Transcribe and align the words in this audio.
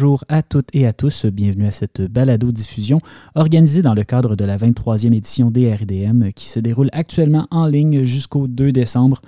bonjour 0.00 0.24
à 0.30 0.42
toutes 0.42 0.70
et 0.72 0.86
à 0.86 0.94
tous. 0.94 1.26
Bienvenue 1.26 1.66
à 1.66 1.72
cette 1.72 2.00
balado-diffusion 2.00 3.02
organisée 3.34 3.82
dans 3.82 3.92
le 3.92 4.02
cadre 4.02 4.34
de 4.34 4.46
la 4.46 4.56
23e 4.56 5.14
édition 5.14 5.50
des 5.50 5.74
RDM 5.74 6.30
qui 6.30 6.48
se 6.48 6.58
déroule 6.58 6.88
actuellement 6.92 7.46
en 7.50 7.66
ligne 7.66 8.04
jusqu'au 8.04 8.46
2 8.48 8.72
décembre. 8.72 9.20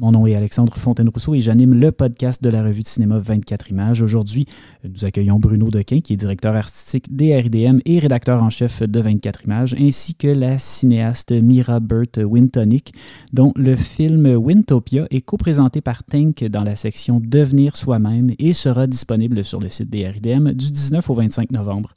Mon 0.00 0.12
nom 0.12 0.28
est 0.28 0.36
Alexandre 0.36 0.76
Fontaine-Rousseau 0.76 1.34
et 1.34 1.40
j'anime 1.40 1.74
le 1.74 1.90
podcast 1.90 2.40
de 2.40 2.48
la 2.48 2.62
revue 2.62 2.82
de 2.82 2.86
cinéma 2.86 3.18
24 3.18 3.70
images. 3.70 4.00
Aujourd'hui, 4.00 4.46
nous 4.84 5.04
accueillons 5.04 5.40
Bruno 5.40 5.70
Dequin, 5.70 6.00
qui 6.00 6.12
est 6.12 6.16
directeur 6.16 6.54
artistique 6.54 7.16
des 7.16 7.36
RDM 7.36 7.80
et 7.84 7.98
rédacteur 7.98 8.40
en 8.40 8.48
chef 8.48 8.80
de 8.80 9.00
24 9.00 9.46
images, 9.46 9.74
ainsi 9.76 10.14
que 10.14 10.28
la 10.28 10.60
cinéaste 10.60 11.32
Mira 11.32 11.80
Burt 11.80 12.16
Wintonic, 12.16 12.92
dont 13.32 13.52
le 13.56 13.74
film 13.74 14.36
Wintopia 14.36 15.08
est 15.10 15.22
co-présenté 15.22 15.80
par 15.80 16.04
Tank 16.04 16.44
dans 16.44 16.62
la 16.62 16.76
section 16.76 17.20
Devenir 17.20 17.76
soi-même 17.76 18.30
et 18.38 18.52
sera 18.52 18.86
disponible 18.86 19.44
sur 19.44 19.58
le 19.58 19.68
site 19.68 19.90
des 19.90 20.08
RDM 20.08 20.52
du 20.52 20.70
19 20.70 21.10
au 21.10 21.14
25 21.14 21.50
novembre. 21.50 21.92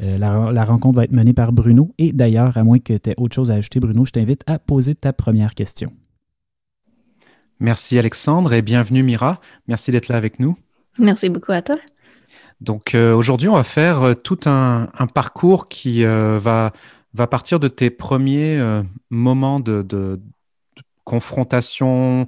Euh, 0.00 0.16
la, 0.16 0.52
la, 0.52 0.64
rencontre 0.64 0.94
va 0.94 1.04
être 1.04 1.12
menée 1.12 1.32
par 1.32 1.52
Bruno. 1.52 1.92
Et 1.98 2.12
d'ailleurs, 2.12 2.56
à 2.56 2.62
moins 2.62 2.78
que 2.78 2.96
tu 2.96 3.10
aies 3.10 3.14
autre 3.16 3.34
chose 3.34 3.50
à 3.50 3.54
ajouter, 3.54 3.80
Bruno, 3.80 4.04
je 4.04 4.12
t'invite 4.12 4.44
à 4.46 4.60
poser 4.60 4.94
ta 4.94 5.12
première 5.12 5.56
question. 5.56 5.90
Merci 7.62 7.96
Alexandre 7.96 8.54
et 8.54 8.60
bienvenue 8.60 9.04
Mira. 9.04 9.40
Merci 9.68 9.92
d'être 9.92 10.08
là 10.08 10.16
avec 10.16 10.40
nous. 10.40 10.58
Merci 10.98 11.28
beaucoup 11.28 11.52
à 11.52 11.62
toi. 11.62 11.76
Donc 12.60 12.96
euh, 12.96 13.14
aujourd'hui, 13.14 13.48
on 13.48 13.54
va 13.54 13.62
faire 13.62 14.02
euh, 14.02 14.14
tout 14.14 14.40
un, 14.46 14.88
parcours 15.14 15.68
qui 15.68 16.04
euh, 16.04 16.40
va, 16.40 16.72
va 17.14 17.28
partir 17.28 17.60
de 17.60 17.68
tes 17.68 17.88
premiers 17.88 18.60
moments 19.10 19.60
de, 19.60 20.20
confrontation, 21.04 22.26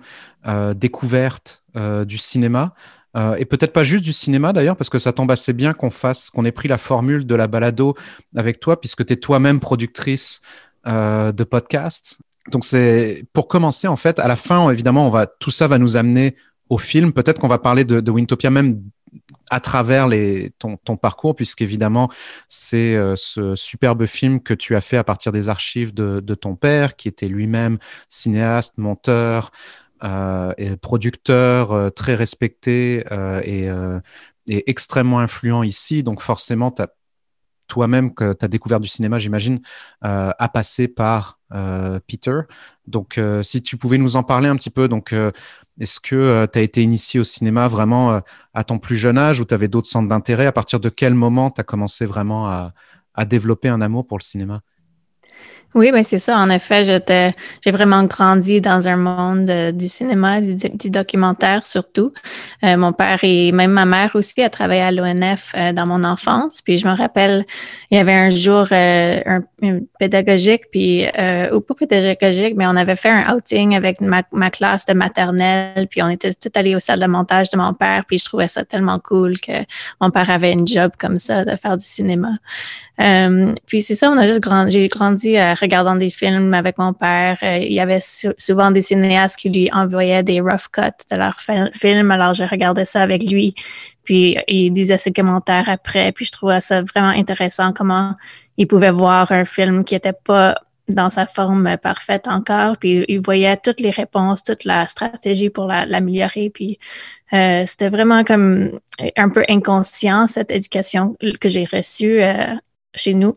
découverte 0.77 1.65
du 2.07 2.17
cinéma. 2.19 2.75
et 3.17 3.45
peut-être 3.45 3.73
pas 3.73 3.83
juste 3.83 4.05
du 4.05 4.13
cinéma 4.13 4.53
d'ailleurs, 4.53 4.77
parce 4.77 4.91
que 4.91 5.01
ça 5.01 5.13
tombe 5.13 5.33
assez 5.33 5.53
bien 5.53 5.73
qu'on 5.73 5.91
fasse, 5.91 6.31
qu'on 6.31 6.45
ait 6.45 6.53
pris 6.53 6.69
la 6.69 6.79
formule 6.79 7.27
de 7.27 7.35
la 7.35 7.49
balado 7.49 7.97
avec 8.37 8.61
toi, 8.61 8.81
puisque 8.81 9.05
tu 9.05 9.15
es 9.15 9.17
toi-même 9.17 9.59
productrice 9.59 10.43
de 10.87 11.43
podcasts 11.43 12.21
donc 12.51 12.65
c'est 12.65 13.25
pour 13.33 13.49
commencer 13.49 13.89
en 13.89 13.97
fait. 13.97 14.19
À 14.19 14.29
la 14.29 14.37
fin, 14.37 14.71
évidemment, 14.71 15.07
on 15.07 15.11
va 15.11 15.27
tout 15.27 15.51
ça 15.51 15.67
va 15.67 15.79
nous 15.79 15.97
amener 15.97 16.37
au 16.69 16.79
film. 16.79 17.13
Peut-être 17.13 17.39
qu'on 17.39 17.49
va 17.49 17.59
parler 17.59 17.85
de, 17.85 18.11
Wintopia 18.11 18.51
même 18.51 18.83
à 19.51 19.61
travers 19.61 20.09
les, 20.09 20.51
ton, 20.59 20.77
ton 20.77 20.97
parcours, 20.97 21.37
puisqu'évidemment, 21.37 22.11
c'est 22.49 22.97
euh, 22.97 23.15
ce 23.17 23.55
superbe 23.55 24.07
film 24.07 24.41
que 24.43 24.55
tu 24.55 24.75
as 24.75 24.81
fait 24.81 24.97
à 24.97 25.05
partir 25.05 25.33
des 25.33 25.49
archives 25.49 25.95
de, 25.95 26.35
ton 26.35 26.57
père, 26.57 26.97
qui 26.97 27.09
était 27.09 27.29
lui-même 27.29 27.79
cinéaste, 28.09 28.79
monteur 28.79 29.51
euh, 30.03 30.53
et 30.59 30.77
producteur 30.77 31.73
euh, 31.73 31.91
très 31.91 32.15
respecté 32.15 33.05
et, 33.45 33.69
et, 34.49 34.71
extrêmement 34.71 35.21
influent 35.21 35.63
ici. 35.63 36.03
Donc 36.03 36.21
forcément, 36.21 36.75
toi-même 37.69 38.13
que 38.15 38.33
tu 38.33 38.45
as 38.45 38.49
découvert 38.49 38.81
du 38.81 38.89
cinéma, 38.89 39.19
j'imagine, 39.19 39.61
a 40.03 40.49
passé 40.53 40.89
par 40.89 41.39
Peter. 42.07 42.41
Donc, 42.87 43.19
euh, 43.19 43.43
si 43.43 43.63
tu 43.63 43.77
pouvais 43.77 43.99
nous 43.99 44.17
en 44.17 44.23
parler 44.23 44.49
un 44.49 44.57
petit 44.57 44.71
peu, 44.71 44.89
donc, 44.89 45.15
est-ce 45.81 46.01
que 46.01 46.47
tu 46.53 46.59
as 46.59 46.63
été 46.63 46.83
initié 46.83 47.21
au 47.21 47.25
cinéma 47.25 47.67
vraiment 47.69 48.21
à 48.53 48.65
ton 48.65 48.79
plus 48.79 48.97
jeune 48.97 49.19
âge 49.19 49.41
ou 49.41 49.45
tu 49.45 49.55
avais 49.55 49.69
d'autres 49.69 49.89
centres 49.89 50.09
d'intérêt? 50.09 50.47
À 50.47 50.53
partir 50.53 50.81
de 50.81 50.89
quel 50.89 51.15
moment 51.15 51.51
tu 51.51 51.61
as 51.61 51.65
commencé 51.65 52.07
vraiment 52.07 52.47
à 52.47 53.25
développer 53.25 53.69
un 53.69 53.81
amour 53.81 54.07
pour 54.07 54.19
le 54.19 54.25
cinéma? 54.25 54.63
Oui, 55.75 55.91
ben 55.91 56.05
c'est 56.05 56.21
ça. 56.21 56.39
En 56.39 56.51
effet, 56.51 56.85
j'ai 56.85 57.71
vraiment 57.73 58.05
grandi 58.05 58.61
dans 58.61 58.87
un 58.87 58.97
monde 58.97 59.51
euh, 59.51 59.73
du 59.73 59.89
cinéma, 59.89 60.41
du, 60.41 60.91
documentaire 60.91 61.67
surtout. 61.67 62.13
Euh, 62.63 62.77
mon 62.77 62.93
père 62.93 63.19
et 63.25 63.51
même 63.51 63.73
ma 63.73 63.85
mère 63.85 64.13
aussi 64.15 64.41
a 64.43 64.51
travaillé 64.51 64.83
à 64.83 64.93
l'ONF 64.93 65.53
euh, 65.57 65.73
dans 65.73 65.87
mon 65.87 66.05
enfance. 66.05 66.63
Puis 66.63 66.77
je 66.77 66.87
me 66.87 66.97
rappelle, 66.97 67.45
il 67.91 67.97
y 67.97 68.01
avait 68.01 68.15
un 68.15 68.31
jour 68.31 68.69
un, 68.71 69.43
pédagogique, 69.99 70.71
puis 70.71 71.07
ou 71.53 71.61
pas 71.61 71.75
pédagogique, 71.75 72.55
mais 72.57 72.67
on 72.67 72.77
avait 72.77 72.97
fait 72.97 73.09
un 73.09 73.35
outing 73.35 73.75
avec 73.75 74.01
ma, 74.01 74.23
ma, 74.31 74.51
classe 74.51 74.87
de 74.87 74.93
maternelle, 74.93 75.89
puis 75.89 76.03
on 76.03 76.09
était 76.09 76.33
tout 76.35 76.51
allés 76.55 76.77
au 76.77 76.81
salle 76.81 77.01
de 77.01 77.07
montage 77.07 77.51
de 77.51 77.57
mon 77.57 77.73
père, 77.73 78.05
puis 78.07 78.19
je 78.19 78.27
trouvais 78.27 78.49
ça 78.49 78.65
tellement 78.65 78.99
cool 78.99 79.41
que 79.41 79.53
mon 80.01 80.11
père 80.11 80.29
avait 80.31 80.53
une 80.53 80.67
job 80.67 80.93
comme 80.99 81.19
ça 81.19 81.45
de 81.45 81.57
faire 81.57 81.77
du 81.77 81.85
cinéma. 81.85 82.29
puis 83.67 83.81
c'est 83.81 83.95
ça, 83.95 84.11
on 84.11 84.19
a 84.19 84.27
juste 84.27 84.41
grandi, 84.41 84.73
j'ai 84.73 84.89
grandi 84.89 85.37
à 85.37 85.55
regardant 85.65 85.97
des 85.97 86.11
films 86.11 86.55
avec 86.55 86.79
mon 86.79 86.93
père, 86.93 87.39
euh, 87.43 87.59
il 87.59 87.73
y 87.73 87.81
avait 87.81 88.03
souvent 88.39 88.71
des 88.71 88.83
cinéastes 88.83 89.37
qui 89.37 89.49
lui 89.51 89.71
envoyaient 89.73 90.23
des 90.23 90.41
rough 90.41 90.69
cuts 90.73 91.05
de 91.11 91.17
leurs 91.17 91.41
films. 91.73 92.11
Alors, 92.11 92.35
je 92.35 92.45
regardais 92.45 92.85
ça 92.85 93.03
avec 93.03 93.23
lui. 93.23 93.55
Puis, 94.05 94.37
il 94.49 94.71
disait 94.73 94.99
ses 94.99 95.13
commentaires 95.13 95.69
après. 95.69 96.13
Puis, 96.13 96.27
je 96.27 96.33
trouvais 96.33 96.61
ça 96.61 96.83
vraiment 96.83 97.09
intéressant 97.09 97.73
comment 97.73 98.13
il 98.57 98.67
pouvait 98.67 98.91
voir 98.91 99.33
un 99.33 99.45
film 99.45 99.85
qui 99.85 99.95
n'était 99.95 100.13
pas 100.13 100.55
dans 100.89 101.09
sa 101.09 101.27
forme 101.27 101.77
parfaite 101.79 102.29
encore. 102.29 102.77
Puis, 102.77 103.05
il 103.09 103.21
voyait 103.21 103.57
toutes 103.57 103.81
les 103.81 103.91
réponses, 103.91 104.43
toute 104.43 104.65
la 104.65 104.87
stratégie 104.87 105.51
pour 105.51 105.67
l'améliorer. 105.67 106.51
puis, 106.51 106.79
euh, 107.33 107.65
c'était 107.67 107.89
vraiment 107.89 108.23
comme 108.23 108.79
un 109.17 109.29
peu 109.29 109.45
inconscient, 109.49 110.27
cette 110.27 110.53
éducation 110.53 111.17
que 111.41 111.49
j'ai 111.49 111.65
reçue 111.65 112.23
euh, 112.23 112.55
chez 112.95 113.15
nous. 113.15 113.35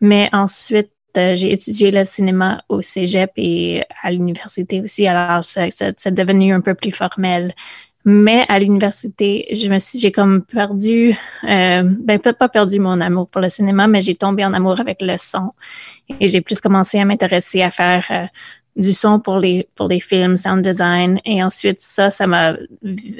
Mais 0.00 0.28
ensuite, 0.32 0.90
j'ai 1.14 1.52
étudié 1.52 1.90
le 1.90 2.04
cinéma 2.04 2.62
au 2.68 2.82
cégep 2.82 3.30
et 3.36 3.82
à 4.02 4.10
l'université 4.10 4.80
aussi, 4.80 5.06
alors 5.06 5.44
c'est 5.44 6.14
devenu 6.14 6.52
un 6.52 6.60
peu 6.60 6.74
plus 6.74 6.90
formel. 6.90 7.52
Mais 8.04 8.44
à 8.48 8.58
l'université, 8.58 9.46
je 9.52 9.68
me 9.68 9.78
suis, 9.78 9.98
j'ai 9.98 10.10
comme 10.10 10.42
perdu, 10.42 11.14
euh, 11.44 11.82
ben 11.84 12.18
peut-être 12.18 12.38
pas 12.38 12.48
perdu 12.48 12.80
mon 12.80 13.00
amour 13.00 13.28
pour 13.28 13.40
le 13.40 13.48
cinéma, 13.48 13.86
mais 13.86 14.00
j'ai 14.00 14.16
tombé 14.16 14.44
en 14.44 14.52
amour 14.52 14.80
avec 14.80 15.00
le 15.00 15.14
son 15.18 15.50
et 16.18 16.26
j'ai 16.26 16.40
plus 16.40 16.60
commencé 16.60 16.98
à 16.98 17.04
m'intéresser 17.04 17.62
à 17.62 17.70
faire 17.70 18.04
euh, 18.10 18.24
du 18.76 18.92
son 18.92 19.20
pour 19.20 19.38
les 19.38 19.68
pour 19.74 19.88
les 19.88 20.00
films, 20.00 20.36
sound 20.36 20.62
design 20.62 21.18
et 21.24 21.42
ensuite 21.42 21.80
ça, 21.80 22.10
ça 22.10 22.26
m'a 22.26 22.54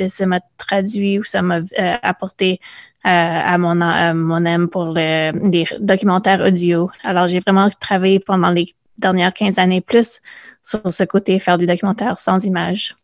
ça 0.08 0.26
m'a 0.26 0.40
traduit 0.56 1.18
ou 1.18 1.24
ça 1.24 1.42
m'a 1.42 1.58
euh, 1.58 1.94
apporté 2.02 2.60
euh, 3.04 3.08
à 3.08 3.58
mon, 3.58 3.74
mon 4.14 4.44
aime 4.44 4.68
pour 4.68 4.92
les 4.92 5.32
documentaires 5.80 6.40
audio. 6.40 6.88
Alors, 7.02 7.26
j'ai 7.26 7.40
vraiment 7.40 7.68
travaillé 7.80 8.20
pendant 8.20 8.50
les 8.50 8.72
dernières 8.96 9.34
15 9.34 9.58
années 9.58 9.80
plus 9.80 10.20
sur 10.62 10.80
ce 10.90 11.02
côté, 11.02 11.40
faire 11.40 11.58
des 11.58 11.66
documentaires 11.66 12.19
sans 12.19 12.44
images. 12.44 12.94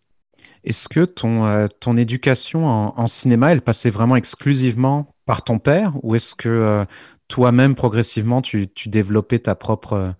Est-ce 0.62 0.88
que 0.88 1.04
ton, 1.04 1.46
euh, 1.46 1.66
ton 1.80 1.96
éducation 1.96 2.66
en, 2.66 3.06
cinéma, 3.08 3.52
elle 3.52 3.62
passait 3.62 3.90
vraiment 3.90 4.14
exclusivement 4.14 5.14
par 5.26 5.42
ton 5.42 5.58
père? 5.58 5.94
Ou 6.02 6.14
est-ce 6.14 6.36
que 6.36 6.48
euh, 6.48 6.84
toi-même, 7.26 7.74
progressivement, 7.74 8.40
tu, 8.40 8.68
tu, 8.68 8.88
développais 8.88 9.40
ta 9.40 9.56
propre, 9.56 10.14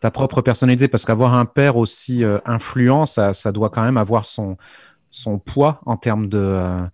ta 0.00 0.10
propre 0.10 0.40
personnalité 0.40 0.88
Parce 0.88 1.04
qu'avoir 1.04 1.34
un 1.34 1.44
père 1.44 1.76
aussi 1.76 2.22
influent, 2.44 3.06
ça, 3.06 3.32
ça, 3.32 3.52
doit 3.52 3.70
quand 3.70 3.82
même 3.82 3.96
avoir 3.96 4.26
son, 4.26 4.56
son 5.10 5.38
poids 5.38 5.80
en 5.86 5.96
termes 5.96 6.28
de 6.28 6.88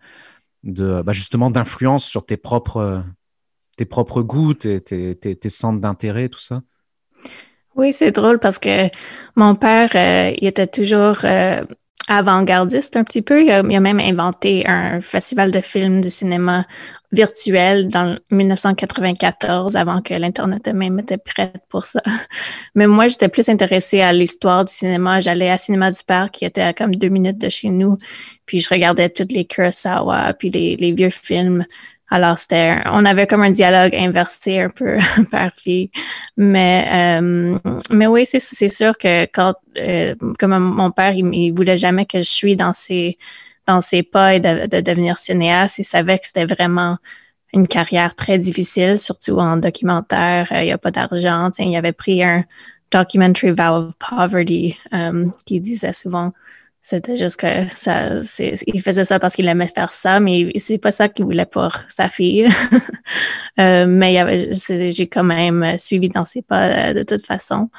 de 0.65 1.03
bah, 1.03 1.13
justement 1.13 1.51
d'influence 1.51 2.05
sur 2.05 2.25
tes 2.27 2.37
propres, 2.37 3.03
tes 3.77 3.85
propres 3.85 4.23
goûts, 4.23 4.55
tes, 4.55 4.81
tes, 4.81 5.15
tes, 5.15 5.49
centres 5.49 5.81
d'intérêt, 5.81 6.29
tout 6.29 6.41
ça? 6.41 6.63
Oui, 7.77 7.93
c'est 7.93 8.13
drôle 8.13 8.39
parce 8.39 8.59
que 8.59 8.89
mon 9.37 9.55
père, 9.55 9.91
euh, 9.95 10.33
il 10.41 10.47
était 10.47 10.67
toujours 10.67 11.19
euh, 11.25 11.63
avant-gardiste 12.09 12.97
un 12.97 13.05
petit 13.05 13.23
peu. 13.23 13.43
Il 13.43 13.51
a, 13.51 13.63
même 13.63 14.01
inventé 14.01 14.65
un 14.67 15.01
festival 15.01 15.51
de 15.51 15.61
films 15.61 16.01
de 16.01 16.09
cinéma 16.09 16.67
virtuel 17.13 17.89
dans 17.89 18.17
1994, 18.31 19.77
avant 19.77 20.03
que 20.03 20.15
l'Internet 20.15 20.67
même 20.69 20.99
était 20.99 21.17
prête 21.17 21.57
pour 21.69 21.85
ça. 21.85 22.03
Mais 22.75 22.87
moi, 22.87 23.09
j'étais 23.09 23.29
plus 23.29 23.49
intéressée 23.49 24.01
à 24.01 24.13
l'histoire 24.13 24.65
du 24.65 24.73
cinéma. 24.73 25.21
J'allais 25.21 25.51
à 25.51 25.59
Cinéma 25.59 25.91
du 25.91 26.01
Parc, 26.07 26.33
qui 26.33 26.45
était 26.45 26.63
à 26.63 26.73
comme 26.73 26.95
deux 26.95 27.09
minutes 27.09 27.39
de 27.39 27.49
chez 27.49 27.71
nous. 27.71 27.97
Puis 28.47 28.59
je 28.59 28.69
regardais 28.69 29.09
tous 29.09 29.29
les 29.31 29.45
Kurosawa, 29.45 30.35
puis 30.35 30.51
les 30.51 30.93
vieux 30.93 31.11
films 31.11 31.65
alors, 32.15 32.39
c'était, 32.39 32.77
on 32.93 33.05
avait 33.07 33.27
comme 33.27 33.43
un 33.43 33.51
dialogue 33.51 33.93
inversé 33.93 34.61
un 34.61 34.69
peu 34.69 34.99
par 35.33 35.51
fille. 35.53 35.91
Mais, 36.37 37.19
euh, 37.21 37.59
mais 37.91 38.07
oui, 38.07 38.25
c'est, 38.25 38.69
sûr 38.69 38.97
que 38.97 39.25
quand, 39.25 39.55
euh, 39.79 40.15
comme 40.39 40.57
mon 40.57 40.93
père, 40.93 41.13
il, 41.13 41.51
voulait 41.51 41.77
jamais 41.77 42.07
que 42.07 42.19
je 42.19 42.31
suis 42.31 42.55
dans 42.55 42.73
ses, 42.73 43.17
dans 43.67 43.81
ses 43.81 44.05
pas 44.05 44.37
et 44.37 44.39
de, 44.39 44.69
de 44.69 44.81
devenir 44.81 45.19
cinéaste. 45.19 45.81
Il 45.81 45.85
savait 45.85 46.21
que 46.21 46.29
c'était 46.29 46.47
vraiment 46.47 46.99
une 47.53 47.67
carrière 47.67 48.15
très 48.15 48.39
difficile, 48.39 49.01
surtout 49.01 49.39
en 49.41 49.57
documentaire. 49.57 50.47
Euh, 50.53 50.61
il 50.63 50.67
n'y 50.67 50.73
a 50.73 50.79
pas 50.79 50.93
d'argent. 50.93 51.51
Il 51.59 51.75
avait 51.75 51.91
pris 51.91 52.23
un 52.23 52.45
documentary 52.93 53.51
vow 53.51 53.89
of 53.89 53.95
poverty 53.99 54.79
qui 55.47 55.59
disait 55.59 55.93
souvent 55.93 56.33
c'était 56.87 57.17
juste 57.17 57.41
que 57.41 57.47
ça, 57.75 58.11
il 58.67 58.83
faisait 58.83 59.07
ça 59.07 59.19
parce 59.19 59.35
qu'il 59.35 59.49
aimait 59.49 59.73
faire 59.75 59.91
ça, 59.91 60.21
mais 60.21 60.53
c'est 60.59 60.77
pas 60.77 60.91
ça 60.91 61.09
qu'il 61.09 61.25
voulait 61.25 61.47
pour 61.47 61.75
sa 61.89 62.11
fille. 62.11 62.47
euh, 63.59 63.87
mais 63.89 64.53
j'ai 64.53 65.07
quand 65.07 65.25
même 65.25 65.79
suivi 65.79 66.11
dans 66.11 66.27
ses 66.27 66.43
pas 66.43 66.91
euh, 66.91 66.93
de 66.93 67.03
toute 67.03 67.25
façon. 67.25 67.71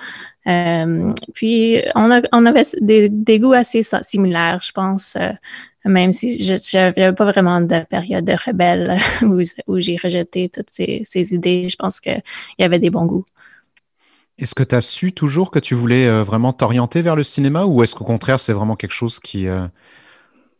Euh, 0.47 1.11
puis 1.35 1.83
on, 1.93 2.09
avait 2.09 2.63
des, 2.81 3.39
goûts 3.39 3.53
assez 3.53 3.83
similaires, 4.01 4.61
je 4.63 4.71
pense, 4.71 5.19
même 5.85 6.11
si 6.11 6.43
je 6.43 6.75
n'avais 6.75 7.13
pas 7.13 7.25
vraiment 7.25 7.61
de 7.61 7.81
période 7.87 8.25
de 8.25 8.33
rebelle 8.33 8.97
où, 9.21 9.39
où 9.67 9.79
j'ai 9.79 9.97
rejeté 10.03 10.49
toutes 10.49 10.71
ces, 10.71 11.03
ces 11.05 11.31
idées. 11.31 11.69
Je 11.69 11.75
pense 11.75 11.99
qu'il 11.99 12.23
y 12.57 12.63
avait 12.63 12.79
des 12.79 12.89
bons 12.89 13.05
goûts. 13.05 13.25
Est-ce 14.37 14.53
que 14.53 14.63
tu 14.63 14.75
as 14.75 14.81
su 14.81 15.13
toujours 15.13 15.49
que 15.49 15.59
tu 15.59 15.75
voulais 15.75 16.07
euh, 16.07 16.23
vraiment 16.23 16.51
t'orienter 16.51 17.01
vers 17.01 17.15
le 17.15 17.23
cinéma 17.23 17.65
ou 17.65 17.83
est-ce 17.83 17.95
qu'au 17.95 18.03
contraire, 18.03 18.39
c'est 18.39 18.53
vraiment 18.53 18.75
quelque 18.75 18.91
chose 18.91 19.19
qui. 19.19 19.47
Euh, 19.47 19.67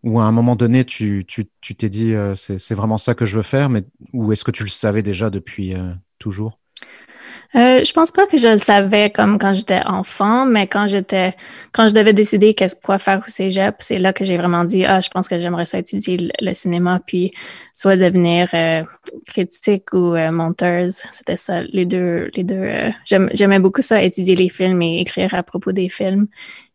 ou 0.04 0.20
à 0.20 0.24
un 0.26 0.32
moment 0.32 0.56
donné, 0.56 0.86
tu 0.86 1.26
t'es 1.26 1.48
tu, 1.62 1.76
t'es 1.76 1.90
dit, 1.90 2.14
euh, 2.14 2.36
c'est 2.36 2.76
vraiment 2.76 2.98
ça 2.98 3.16
que 3.16 3.26
je 3.26 3.38
veux 3.38 3.44
faire, 3.44 3.70
mais 3.70 3.84
ou 4.14 4.32
est-ce 4.32 4.44
que 4.44 4.52
tu 4.52 4.64
le 4.64 4.70
savais 4.70 5.02
déjà 5.02 5.30
depuis 5.30 5.74
toujours? 6.20 6.60
Euh, 7.56 7.86
je 7.86 7.94
pense 7.94 8.12
pas 8.12 8.28
que 8.28 8.38
je 8.38 8.50
le 8.50 8.58
savais 8.58 9.10
comme 9.10 9.40
quand 9.40 9.54
j'étais 9.54 9.80
enfant, 9.86 10.46
mais 10.46 10.68
quand 10.68 10.88
j'étais, 10.88 11.34
quand 11.72 11.88
je 11.88 11.94
devais 11.94 12.12
décider 12.12 12.54
qu'est-ce 12.54 12.76
quoi 12.76 13.00
faire 13.00 13.22
au 13.26 13.30
cégep, 13.30 13.76
c'est 13.80 13.98
là 13.98 14.12
que 14.12 14.26
j'ai 14.26 14.36
vraiment 14.36 14.66
dit, 14.66 14.84
ah, 14.86 15.00
je 15.00 15.08
pense 15.10 15.30
que 15.30 15.38
j'aimerais 15.38 15.66
ça 15.66 15.80
étudier 15.80 16.32
le, 16.42 16.54
cinéma, 16.54 17.00
puis 17.06 17.32
soit 17.74 17.96
devenir 17.96 18.50
euh, 18.54 18.84
critique 19.26 19.94
ou 19.94 20.16
euh, 20.16 20.32
monteuse. 20.32 21.02
C'était 21.12 21.38
ça, 21.38 21.62
les 21.62 21.86
deux, 21.86 22.30
les 22.36 22.44
deux. 22.44 22.56
Euh, 22.56 22.90
j'aimais 23.06 23.60
beaucoup 23.60 23.82
ça, 23.82 24.04
étudier 24.04 24.36
les 24.36 24.50
films 24.50 24.82
et 24.82 25.00
écrire 25.00 25.34
à 25.34 25.44
propos 25.44 25.72
des 25.72 25.88
films, 25.88 26.28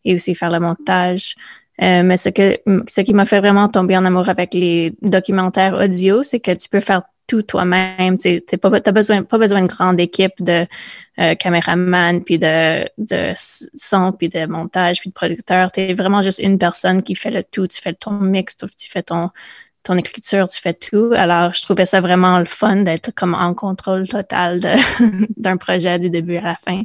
et 0.06 0.14
aussi 0.14 0.34
faire 0.34 0.50
le 0.50 0.60
montage. 0.60 1.34
mais 1.78 2.16
ce 2.16 2.30
que, 2.30 2.56
ce 2.88 3.02
qui 3.02 3.12
m'a 3.12 3.26
fait 3.26 3.40
vraiment 3.40 3.68
tomber 3.68 3.98
en 3.98 4.04
amour 4.06 4.30
avec 4.30 4.54
les 4.54 4.94
documentaires 5.02 5.74
audio, 5.74 6.22
c'est 6.22 6.40
que 6.40 6.52
tu 6.52 6.70
peux 6.70 6.80
faire 6.80 7.02
tout 7.30 7.42
toi-même. 7.42 8.18
Tu 8.18 8.42
n'as 8.52 8.58
pas, 8.58 8.92
besoin, 8.92 9.22
pas 9.22 9.38
besoin 9.38 9.62
de 9.62 9.68
grande 9.68 10.00
équipe 10.00 10.32
de 10.40 10.66
euh, 11.20 11.34
caméraman, 11.36 12.24
puis 12.24 12.38
de, 12.38 12.84
de 12.98 13.32
son, 13.36 14.10
puis 14.10 14.28
de 14.28 14.46
montage, 14.46 14.98
puis 14.98 15.10
de 15.10 15.14
producteur. 15.14 15.70
Tu 15.70 15.80
es 15.80 15.94
vraiment 15.94 16.22
juste 16.22 16.40
une 16.40 16.58
personne 16.58 17.04
qui 17.04 17.14
fait 17.14 17.30
le 17.30 17.44
tout. 17.44 17.68
Tu 17.68 17.80
fais 17.80 17.92
ton 17.92 18.14
mix, 18.14 18.56
tu 18.56 18.90
fais 18.90 19.04
ton, 19.04 19.30
ton 19.84 19.96
écriture, 19.96 20.48
tu 20.48 20.60
fais 20.60 20.74
tout. 20.74 21.12
Alors, 21.14 21.54
je 21.54 21.62
trouvais 21.62 21.86
ça 21.86 22.00
vraiment 22.00 22.40
le 22.40 22.46
fun 22.46 22.78
d'être 22.78 23.14
comme 23.14 23.34
en 23.34 23.54
contrôle 23.54 24.08
total 24.08 24.60
d'un 25.36 25.56
projet 25.56 26.00
du 26.00 26.10
début 26.10 26.36
à 26.36 26.42
la 26.42 26.56
fin. 26.56 26.82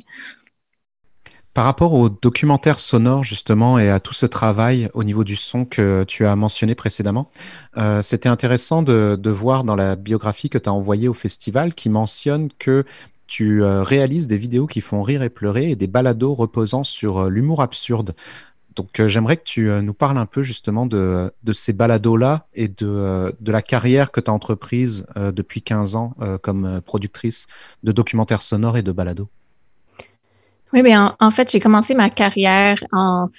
Par 1.56 1.64
rapport 1.64 1.94
au 1.94 2.10
documentaire 2.10 2.82
sonore 2.82 3.24
justement 3.24 3.80
et 3.80 3.90
à 3.90 4.02
tout 4.02 4.14
ce 4.14 4.26
travail 4.26 4.90
au 4.94 5.06
niveau 5.06 5.24
du 5.24 5.38
son 5.38 5.64
que 5.64 6.04
tu 6.06 6.26
as 6.26 6.36
mentionné 6.36 6.76
précédemment, 6.76 7.32
euh, 7.78 8.02
c'était 8.02 8.28
intéressant 8.28 8.82
de, 8.82 9.30
voir 9.30 9.64
dans 9.64 9.78
la 9.78 9.96
biographie 9.96 10.50
que 10.50 10.58
tu 10.58 10.68
as 10.68 10.74
envoyée 10.74 11.08
au 11.08 11.14
festival 11.14 11.74
qui 11.74 11.88
mentionne 11.88 12.50
que 12.60 12.84
tu 13.28 13.64
euh, 13.64 13.84
réalises 13.84 14.28
des 14.28 14.36
vidéos 14.36 14.68
qui 14.68 14.82
font 14.82 15.02
rire 15.02 15.24
et 15.24 15.30
pleurer 15.30 15.72
et 15.72 15.78
des 15.78 15.88
balados 15.88 16.34
reposant 16.34 16.84
sur 16.84 17.20
euh, 17.20 17.30
l'humour 17.30 17.62
absurde. 17.62 18.16
Donc 18.76 19.02
j'aimerais 19.06 19.38
que 19.38 19.46
tu 19.46 19.70
nous 19.70 19.94
parles 19.94 20.18
un 20.18 20.26
peu 20.26 20.44
justement 20.44 20.86
de, 20.86 21.32
ces 21.54 21.72
balados-là 21.72 22.48
et 22.54 22.68
de, 22.68 23.34
de, 23.40 23.52
la 23.54 23.62
carrière 23.62 24.12
que 24.12 24.20
tu 24.20 24.30
as 24.30 24.34
entreprise 24.34 25.06
depuis 25.16 25.62
15 25.62 25.96
ans 25.96 26.14
comme 26.42 26.82
productrice 26.82 27.48
de 27.84 27.94
documentaires 27.94 28.42
sonores 28.42 28.76
et 28.76 28.84
de 28.84 28.92
balados. 28.92 29.30
Oui, 30.76 30.84
bien, 30.84 31.16
en, 31.22 31.32
fait, 31.32 31.50
j'ai 31.50 31.62
commencé 31.62 31.96
ma 31.96 32.10
carrière 32.10 32.84
en 32.92 33.30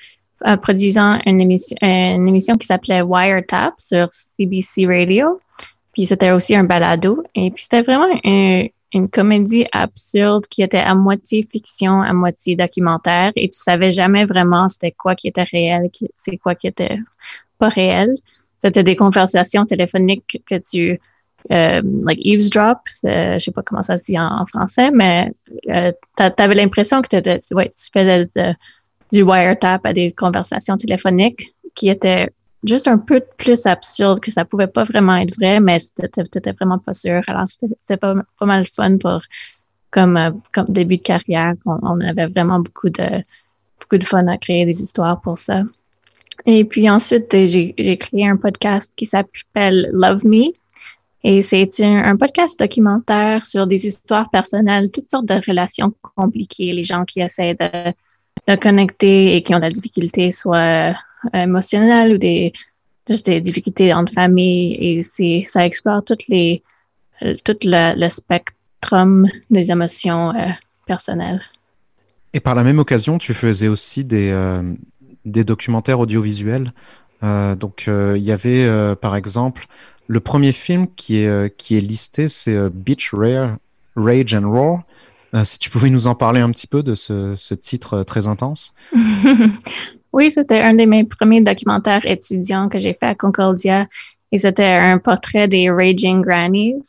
produisant 0.63 1.19
une 1.27 1.39
émission, 1.43 1.77
une 1.83 2.27
émission 2.27 2.57
qui 2.57 2.67
s'appelait 2.67 3.03
Wiretap 3.03 3.75
sur 3.77 4.09
CBC 4.11 4.87
Radio. 4.87 5.39
Puis 5.93 6.07
c'était 6.07 6.31
aussi 6.31 6.57
un 6.57 6.65
balado. 6.65 7.23
Et 7.35 7.51
puis 7.51 7.65
c'était 7.65 7.83
vraiment 7.83 8.07
une 8.25 9.11
comédie 9.11 9.67
absurde 9.73 10.47
qui 10.47 10.63
était 10.63 10.79
à 10.79 10.95
moitié 10.95 11.47
fiction, 11.53 12.01
à 12.01 12.15
moitié 12.15 12.57
documentaire. 12.57 13.33
Et 13.37 13.51
tu 13.51 13.59
savais 13.59 13.93
jamais 13.93 14.25
vraiment 14.25 14.71
c'était 14.71 14.93
quoi 14.93 15.15
qui 15.15 15.29
était 15.29 15.43
réel, 15.43 15.91
c'est 16.17 16.39
quoi 16.39 16.55
qui 16.55 16.69
était 16.69 16.99
pas 17.59 17.69
réel. 17.69 18.15
C'était 18.57 18.83
des 18.83 18.97
conversations 18.97 19.67
téléphoniques 19.67 20.43
que 20.47 20.55
tu 20.55 20.99
euh, 21.53 21.83
like 22.03 22.19
eavesdrop, 22.25 22.79
je 23.05 23.39
sais 23.39 23.51
pas 23.51 23.63
comment 23.63 23.83
ça 23.83 23.97
se 23.97 24.05
dit 24.05 24.19
en, 24.19 24.45
français, 24.47 24.91
mais 24.91 25.33
euh, 25.71 25.93
tu 26.17 26.23
avais 26.23 26.55
l'impression 26.55 27.03
que 27.03 27.55
ouais, 27.55 27.71
tu 27.71 27.91
faisais 27.93 28.29
du 29.13 29.23
wiretap 29.23 29.85
à 29.87 29.93
des 29.93 30.13
conversations 30.13 30.77
téléphoniques 30.77 31.49
qui 31.75 31.89
étaient 31.89 32.29
juste 32.65 32.89
un 32.89 32.99
peu 32.99 33.23
plus 33.37 33.67
absurdes, 33.67 34.21
que 34.21 34.31
ça 34.31 34.45
pouvait 34.45 34.67
pas 34.67 34.85
vraiment 34.85 35.17
être 35.17 35.37
vrai, 35.37 35.61
mais 35.61 35.79
c'était 35.79 36.53
vraiment 36.53 36.79
pas 36.79 36.95
sûr. 36.95 37.23
Alors, 37.29 37.45
c'était 37.47 37.97
pas, 37.97 38.15
mal 38.41 38.67
fun 38.67 38.97
pour 38.99 39.23
comme, 39.91 40.17
euh, 40.17 40.31
début 40.69 40.97
de 40.97 41.03
carrière. 41.03 41.55
On, 41.65 42.01
avait 42.01 42.27
vraiment 42.27 42.61
beaucoup 42.61 42.91
de, 42.91 43.23
beaucoup 43.81 43.99
de 43.99 44.05
fun 44.05 44.27
à 44.27 44.37
créer 44.37 44.67
des 44.67 44.83
histoires 44.83 45.21
pour 45.21 45.39
ça. 45.39 45.63
Et 46.45 46.65
puis 46.65 46.89
ensuite, 46.91 47.31
j'ai 47.33 47.97
créé 47.99 48.29
un 48.29 48.37
podcast 48.37 48.93
qui 48.97 49.07
s'appelle 49.07 49.89
Love 49.93 50.27
Me, 50.27 50.53
et 51.29 51.43
c'est 51.43 51.69
un, 51.81 52.17
podcast 52.17 52.57
documentaire 52.57 53.45
sur 53.47 53.67
des 53.67 53.85
histoires 53.85 54.31
personnelles, 54.31 54.93
toutes 54.93 55.11
sortes 55.11 55.27
de 55.27 55.35
relations 55.45 55.93
compliquées, 56.15 56.73
les 56.73 56.85
gens 56.85 57.05
qui 57.05 57.19
essaient 57.19 57.57
de, 57.57 58.55
connecter 58.55 59.35
et 59.35 59.43
qui 59.43 59.53
ont 59.53 59.59
de 59.59 59.65
la 59.65 59.71
difficulté, 59.71 60.31
soit 60.31 60.57
euh, 60.57 60.93
émotionnelle 61.35 62.13
ou 62.13 62.19
des, 62.19 62.53
juste 63.09 63.27
des 63.27 63.41
difficultés 63.41 63.93
entre 63.93 64.13
famille. 64.13 64.75
Et 64.75 65.03
ça 65.49 65.67
explore 65.67 66.05
toutes 66.05 66.29
les, 66.29 66.63
euh, 67.23 67.35
tout 67.43 67.59
le, 67.65 68.09
spectrum 68.09 69.27
des 69.51 69.73
émotions 69.73 70.31
euh, 70.31 70.51
personnelles. 70.87 71.43
Et 72.35 72.39
par 72.39 72.55
la 72.55 72.63
même 72.63 72.79
occasion, 72.79 73.19
tu 73.19 73.35
faisais 73.35 73.67
aussi 73.67 74.05
des, 74.05 74.33
des 75.25 75.43
documentaires 75.43 75.99
audiovisuels. 75.99 76.71
donc, 77.21 77.89
il 77.89 78.23
y 78.23 78.31
avait, 78.31 78.95
par 79.01 79.17
exemple, 79.17 79.67
le 80.09 80.21
premier 80.21 80.53
film 80.53 80.87
qui 80.95 81.19
est, 81.19 81.27
euh, 81.27 81.49
qui 81.49 81.77
est 81.77 81.81
listé, 81.81 82.29
c'est 82.29 82.55
euh, 82.55 82.71
Beach 82.73 83.13
Rare, 83.13 83.57
Rage 83.97 84.35
and 84.35 84.51
Roar. 84.51 84.83
Euh, 85.35 85.45
si 85.45 85.59
tu 85.59 85.71
pouvais 85.71 85.91
nous 85.91 86.07
en 86.07 86.15
parler 86.15 86.41
un 86.41 86.51
petit 86.51 86.67
peu 86.67 86.83
de 86.83 86.95
ce, 86.95 87.35
ce 87.37 87.55
titre 87.55 88.05
très 88.05 88.27
intense. 88.27 88.75
oui, 90.13 90.31
c'était 90.31 90.61
un 90.61 90.75
de 90.75 90.85
mes 90.85 91.05
premiers 91.05 91.41
documentaires 91.41 92.07
étudiants 92.07 92.69
que 92.69 92.79
j'ai 92.79 92.95
fait 92.95 93.07
à 93.07 93.15
Concordia. 93.15 93.87
Et 94.33 94.39
c'était 94.39 94.65
un 94.65 94.99
portrait 94.99 95.49
des 95.49 95.71
Raging 95.71 96.23
Grannies. 96.23 96.83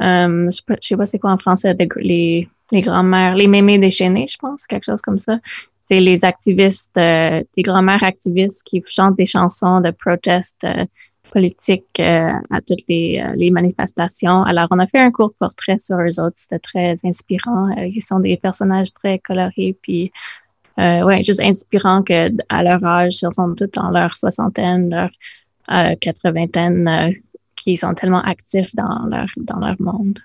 je 0.00 0.44
ne 0.44 0.50
sais 0.50 0.96
pas 0.96 1.06
c'est 1.06 1.18
quoi 1.18 1.30
en 1.30 1.36
français, 1.36 1.74
les, 1.96 2.48
les 2.72 2.80
grands-mères, 2.80 3.34
les 3.34 3.46
mémés 3.46 3.78
déchaînées, 3.78 4.26
je 4.26 4.38
pense, 4.38 4.66
quelque 4.66 4.84
chose 4.84 5.00
comme 5.02 5.18
ça. 5.18 5.38
C'est 5.86 6.00
les 6.00 6.24
activistes, 6.24 6.94
des 6.94 7.62
grands-mères 7.62 8.04
activistes 8.04 8.62
qui 8.64 8.82
chantent 8.86 9.16
des 9.16 9.26
chansons 9.26 9.80
de 9.80 9.90
protest 9.90 10.66
politique 11.30 11.84
euh, 12.00 12.30
à 12.50 12.60
toutes 12.60 12.86
les, 12.88 13.22
euh, 13.24 13.32
les, 13.36 13.50
manifestations. 13.50 14.42
Alors, 14.42 14.66
on 14.70 14.78
a 14.78 14.86
fait 14.86 14.98
un 14.98 15.10
court 15.10 15.32
portrait 15.38 15.78
sur 15.78 15.96
eux 15.98 16.20
autres. 16.20 16.36
C'était 16.36 16.58
très 16.58 16.94
inspirant. 17.04 17.70
Euh, 17.76 17.86
ils 17.86 18.02
sont 18.02 18.20
des 18.20 18.36
personnages 18.36 18.92
très 18.92 19.18
colorés, 19.18 19.76
puis 19.80 20.12
ouais, 20.78 21.22
juste 21.22 21.40
inspirant 21.40 22.02
que 22.02 22.30
à 22.48 22.62
leur 22.62 22.82
âge, 22.84 23.22
ils 23.22 23.32
sont 23.32 23.54
tous 23.54 23.66
dans 23.74 23.90
leur 23.90 24.16
soixantaine, 24.16 24.88
leur 24.88 25.10
quatre-vingtaine, 26.00 27.14
qui 27.54 27.76
sont 27.76 27.92
tellement 27.92 28.22
actifs 28.22 28.74
dans 28.74 29.04
leur, 29.06 29.26
dans 29.36 29.58
leur 29.58 29.76
monde. 29.78 30.18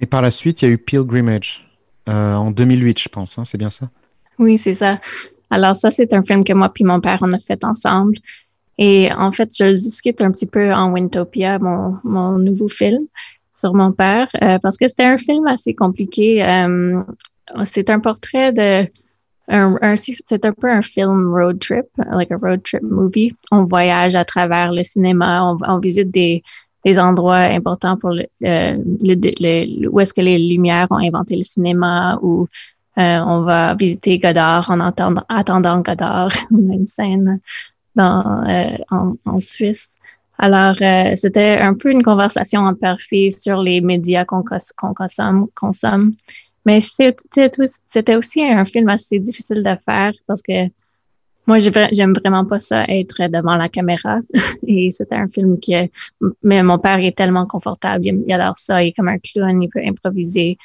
Et 0.00 0.06
par 0.06 0.20
la 0.20 0.30
suite, 0.30 0.60
il 0.60 0.64
y 0.66 0.68
a 0.68 0.72
eu 0.72 0.78
Pilgrimage 0.78 1.66
en 2.06 2.50
2008, 2.50 3.00
je 3.00 3.08
pense. 3.08 3.38
Hein, 3.38 3.46
c'est 3.46 3.56
bien 3.56 3.70
ça? 3.70 3.88
Oui, 4.38 4.58
c'est 4.58 4.74
ça. 4.74 5.00
Alors 5.48 5.76
ça, 5.76 5.90
c'est 5.90 6.12
un 6.12 6.22
film 6.22 6.44
que 6.44 6.52
moi 6.52 6.70
puis 6.70 6.84
mon 6.84 7.00
père, 7.00 7.18
on 7.22 7.32
a 7.32 7.38
fait 7.38 7.64
ensemble. 7.64 8.18
Et 8.84 9.12
en 9.16 9.30
fait, 9.30 9.48
je 9.56 9.64
le 9.64 9.76
discute 9.76 10.20
un 10.22 10.32
petit 10.32 10.46
peu 10.46 10.72
en 10.72 10.90
Wintopia, 10.90 11.60
mon, 11.60 11.98
mon 12.02 12.36
nouveau 12.36 12.66
film 12.66 13.06
sur 13.54 13.74
mon 13.74 13.92
père, 13.92 14.26
euh, 14.42 14.58
parce 14.58 14.76
que 14.76 14.88
c'était 14.88 15.04
un 15.04 15.18
film 15.18 15.46
assez 15.46 15.72
compliqué. 15.72 16.44
Euh, 16.44 17.00
c'est 17.64 17.90
un 17.90 18.00
portrait 18.00 18.52
de... 18.52 18.88
C'est 19.48 20.44
un 20.44 20.52
peu 20.52 20.68
un 20.68 20.82
film 20.82 21.32
road 21.32 21.60
trip, 21.60 21.86
like 22.10 22.32
a 22.32 22.36
road 22.36 22.64
trip 22.64 22.82
movie. 22.82 23.32
On 23.52 23.64
voyage 23.64 24.16
à 24.16 24.24
travers 24.24 24.72
le 24.72 24.82
cinéma, 24.82 25.54
on, 25.68 25.78
visite 25.78 26.10
des, 26.10 26.42
des 26.84 26.98
endroits 26.98 27.36
importants 27.58 27.96
pour 27.96 28.10
le, 28.10 28.24
où 29.88 30.00
est-ce 30.00 30.12
que 30.12 30.22
les 30.22 30.38
Lumières 30.38 30.88
ont 30.90 30.96
inventé 30.96 31.36
le 31.36 31.42
cinéma, 31.42 32.18
ou 32.20 32.48
euh, 32.98 33.18
on 33.18 33.42
va 33.42 33.74
visiter 33.74 34.18
Godard 34.18 34.70
en 34.70 34.80
attendant, 34.80 35.24
attendant 35.28 35.80
Godard. 35.80 36.32
une 36.50 36.86
scène 36.86 37.40
dans, 37.94 38.44
euh, 38.48 38.76
en, 38.90 39.14
en, 39.24 39.40
Suisse. 39.40 39.90
Alors, 40.38 40.74
euh, 40.80 41.14
c'était 41.14 41.58
un 41.58 41.74
peu 41.74 41.90
une 41.90 42.02
conversation 42.02 42.62
entre 42.62 42.80
père-fille 42.80 43.30
sur 43.30 43.62
les 43.62 43.80
médias 43.80 44.24
qu'on 44.24 44.42
consomme, 44.42 45.46
consomme. 45.54 46.14
Mais 46.64 46.80
c'était 46.80 48.16
aussi 48.16 48.42
un 48.42 48.64
film 48.64 48.88
assez 48.88 49.18
difficile 49.18 49.62
de 49.62 49.76
faire 49.84 50.12
parce 50.26 50.42
que 50.42 50.68
Moi, 51.46 51.58
j'aime 51.58 52.12
vraiment 52.12 52.44
pas 52.44 52.60
ça, 52.60 52.84
être 52.88 53.28
devant 53.28 53.56
la 53.56 53.68
caméra. 53.68 54.18
Et 54.66 54.90
c'était 54.92 55.16
un 55.16 55.28
film 55.28 55.58
qui, 55.58 55.74
mais 56.42 56.62
mon 56.62 56.78
père 56.78 56.98
est 57.00 57.16
tellement 57.16 57.46
confortable. 57.46 58.04
Il, 58.04 58.32
adore 58.32 58.58
ça. 58.58 58.82
Il 58.82 58.88
est 58.88 58.92
comme 58.92 59.08
un 59.08 59.18
clown. 59.18 59.60
Il 59.60 59.68
peut 59.68 59.82
improviser. 59.84 60.56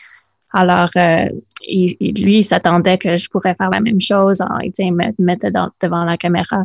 Alors, 0.54 0.90
euh, 0.96 1.26
lui, 1.68 2.38
il 2.38 2.44
s'attendait 2.44 2.98
que 2.98 3.18
je 3.18 3.28
pourrais 3.30 3.56
faire 3.56 3.70
la 3.72 3.80
même 3.80 4.00
chose. 4.00 4.42
il 4.78 4.94
me 4.94 5.14
mettait 5.18 5.52
devant 5.52 6.06
la 6.06 6.16
caméra. 6.16 6.64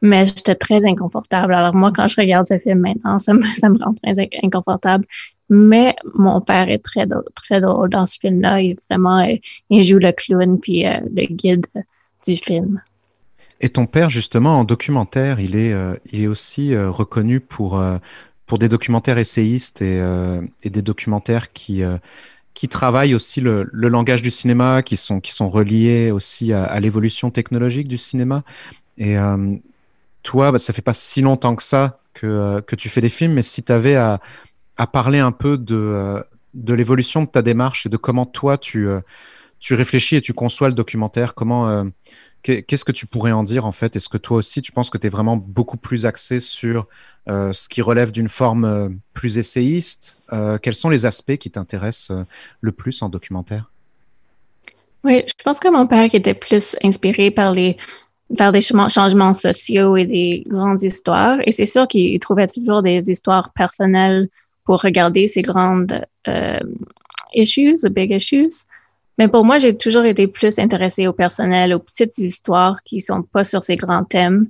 Mais 0.00 0.26
j'étais 0.26 0.54
très 0.54 0.84
inconfortable. 0.84 1.54
Alors, 1.54 1.74
moi, 1.74 1.92
quand 1.94 2.06
je 2.06 2.20
regarde 2.20 2.46
ce 2.46 2.58
film 2.58 2.80
maintenant, 2.80 3.18
ça 3.18 3.34
me, 3.34 3.42
ça 3.58 3.68
me 3.68 3.78
rend 3.82 3.94
très 3.94 4.14
inconfortable. 4.42 5.04
Mais 5.50 5.96
mon 6.14 6.40
père 6.40 6.68
est 6.68 6.78
très, 6.78 7.06
très 7.34 7.60
drôle 7.60 7.88
dans 7.90 8.06
ce 8.06 8.18
film-là. 8.20 8.60
Il 8.60 8.76
vraiment, 8.90 9.26
il 9.70 9.82
joue 9.82 9.98
le 9.98 10.12
clown 10.12 10.60
puis 10.60 10.86
euh, 10.86 11.00
le 11.14 11.24
guide 11.26 11.66
du 12.26 12.36
film. 12.36 12.80
Et 13.60 13.68
ton 13.68 13.86
père, 13.86 14.08
justement, 14.08 14.60
en 14.60 14.64
documentaire, 14.64 15.40
il 15.40 15.56
est, 15.56 15.72
euh, 15.72 15.94
il 16.12 16.22
est 16.22 16.26
aussi 16.26 16.74
euh, 16.74 16.90
reconnu 16.90 17.40
pour, 17.40 17.78
euh, 17.78 17.98
pour 18.46 18.58
des 18.58 18.68
documentaires 18.68 19.18
essayistes 19.18 19.82
et, 19.82 20.00
des 20.64 20.82
documentaires 20.82 21.52
qui, 21.52 21.82
qui 22.54 22.68
travaillent 22.68 23.14
aussi 23.14 23.42
le, 23.42 23.68
le, 23.72 23.88
langage 23.88 24.22
du 24.22 24.30
cinéma, 24.30 24.82
qui 24.82 24.96
sont, 24.96 25.20
qui 25.20 25.32
sont 25.32 25.50
reliés 25.50 26.10
aussi 26.10 26.54
à, 26.54 26.80
l'évolution 26.80 27.30
technologique 27.30 27.88
du 27.88 27.98
cinéma. 27.98 28.42
Toi, 30.28 30.52
bah, 30.52 30.58
ça 30.58 30.74
fait 30.74 30.82
pas 30.82 30.92
si 30.92 31.22
longtemps 31.22 31.56
que 31.56 31.62
ça 31.62 32.00
que, 32.12 32.60
que 32.60 32.76
tu 32.76 32.90
fais 32.90 33.00
des 33.00 33.08
films, 33.08 33.32
mais 33.32 33.42
si 33.42 33.62
tu 33.62 33.72
avais 33.72 33.96
à, 33.96 34.20
parler 34.92 35.20
un 35.20 35.32
peu 35.32 35.56
de, 35.56 36.22
de 36.52 36.74
l'évolution 36.74 37.22
de 37.22 37.28
ta 37.28 37.40
démarche 37.40 37.86
et 37.86 37.88
de 37.88 37.96
comment 37.96 38.26
toi 38.26 38.58
tu, 38.58 38.86
tu 39.58 39.74
réfléchis 39.74 40.16
et 40.16 40.20
tu 40.20 40.34
conçois 40.34 40.68
le 40.68 40.74
documentaire, 40.74 41.34
comment 41.34 41.86
Qu'est-ce 42.42 42.84
que 42.84 42.92
tu 42.92 43.06
pourrais 43.06 43.32
en 43.32 43.42
dire 43.42 43.66
en 43.66 43.72
fait? 43.72 43.96
Est-ce 43.96 44.08
que 44.08 44.16
toi 44.16 44.38
aussi 44.38 44.62
tu 44.62 44.70
penses 44.70 44.90
que 44.90 44.98
tu 44.98 45.06
es 45.06 45.10
vraiment 45.10 45.36
beaucoup 45.36 45.76
plus 45.76 46.06
axé 46.06 46.40
sur 46.40 46.86
euh, 47.28 47.52
ce 47.52 47.68
qui 47.68 47.82
relève 47.82 48.12
d'une 48.12 48.28
forme 48.28 48.64
euh, 48.64 48.88
plus 49.12 49.38
essayiste? 49.38 50.18
Euh, 50.32 50.56
Quels 50.56 50.74
sont 50.74 50.88
les 50.88 51.04
aspects 51.04 51.36
qui 51.36 51.50
t'intéressent 51.50 52.16
le 52.60 52.72
plus 52.72 53.02
en 53.02 53.08
documentaire? 53.08 53.70
Oui, 55.04 55.24
je 55.26 55.42
pense 55.42 55.58
que 55.58 55.68
mon 55.68 55.86
père 55.86 56.14
était 56.14 56.34
plus 56.34 56.76
inspiré 56.82 57.30
par 57.30 57.52
les 57.52 57.76
par 58.36 58.52
des 58.52 58.60
changements 58.60 59.34
sociaux 59.34 59.96
et 59.96 60.04
des 60.04 60.44
grandes 60.46 60.82
histoires. 60.82 61.38
Et 61.44 61.52
c'est 61.52 61.66
sûr 61.66 61.88
qu'il 61.88 62.18
trouvait 62.20 62.46
toujours 62.46 62.82
des 62.82 63.10
histoires 63.10 63.52
personnelles 63.52 64.28
pour 64.64 64.82
regarder 64.82 65.28
ces 65.28 65.42
grandes 65.42 66.04
issues, 67.32 67.76
big 67.90 68.10
issues. 68.10 68.66
Mais 69.18 69.28
pour 69.28 69.44
moi, 69.44 69.58
j'ai 69.58 69.76
toujours 69.76 70.04
été 70.04 70.28
plus 70.28 70.58
intéressée 70.58 71.08
au 71.08 71.12
personnel, 71.12 71.74
aux 71.74 71.80
petites 71.80 72.16
histoires 72.18 72.82
qui 72.84 73.00
sont 73.00 73.22
pas 73.22 73.44
sur 73.44 73.64
ces 73.64 73.74
grands 73.74 74.04
thèmes. 74.04 74.46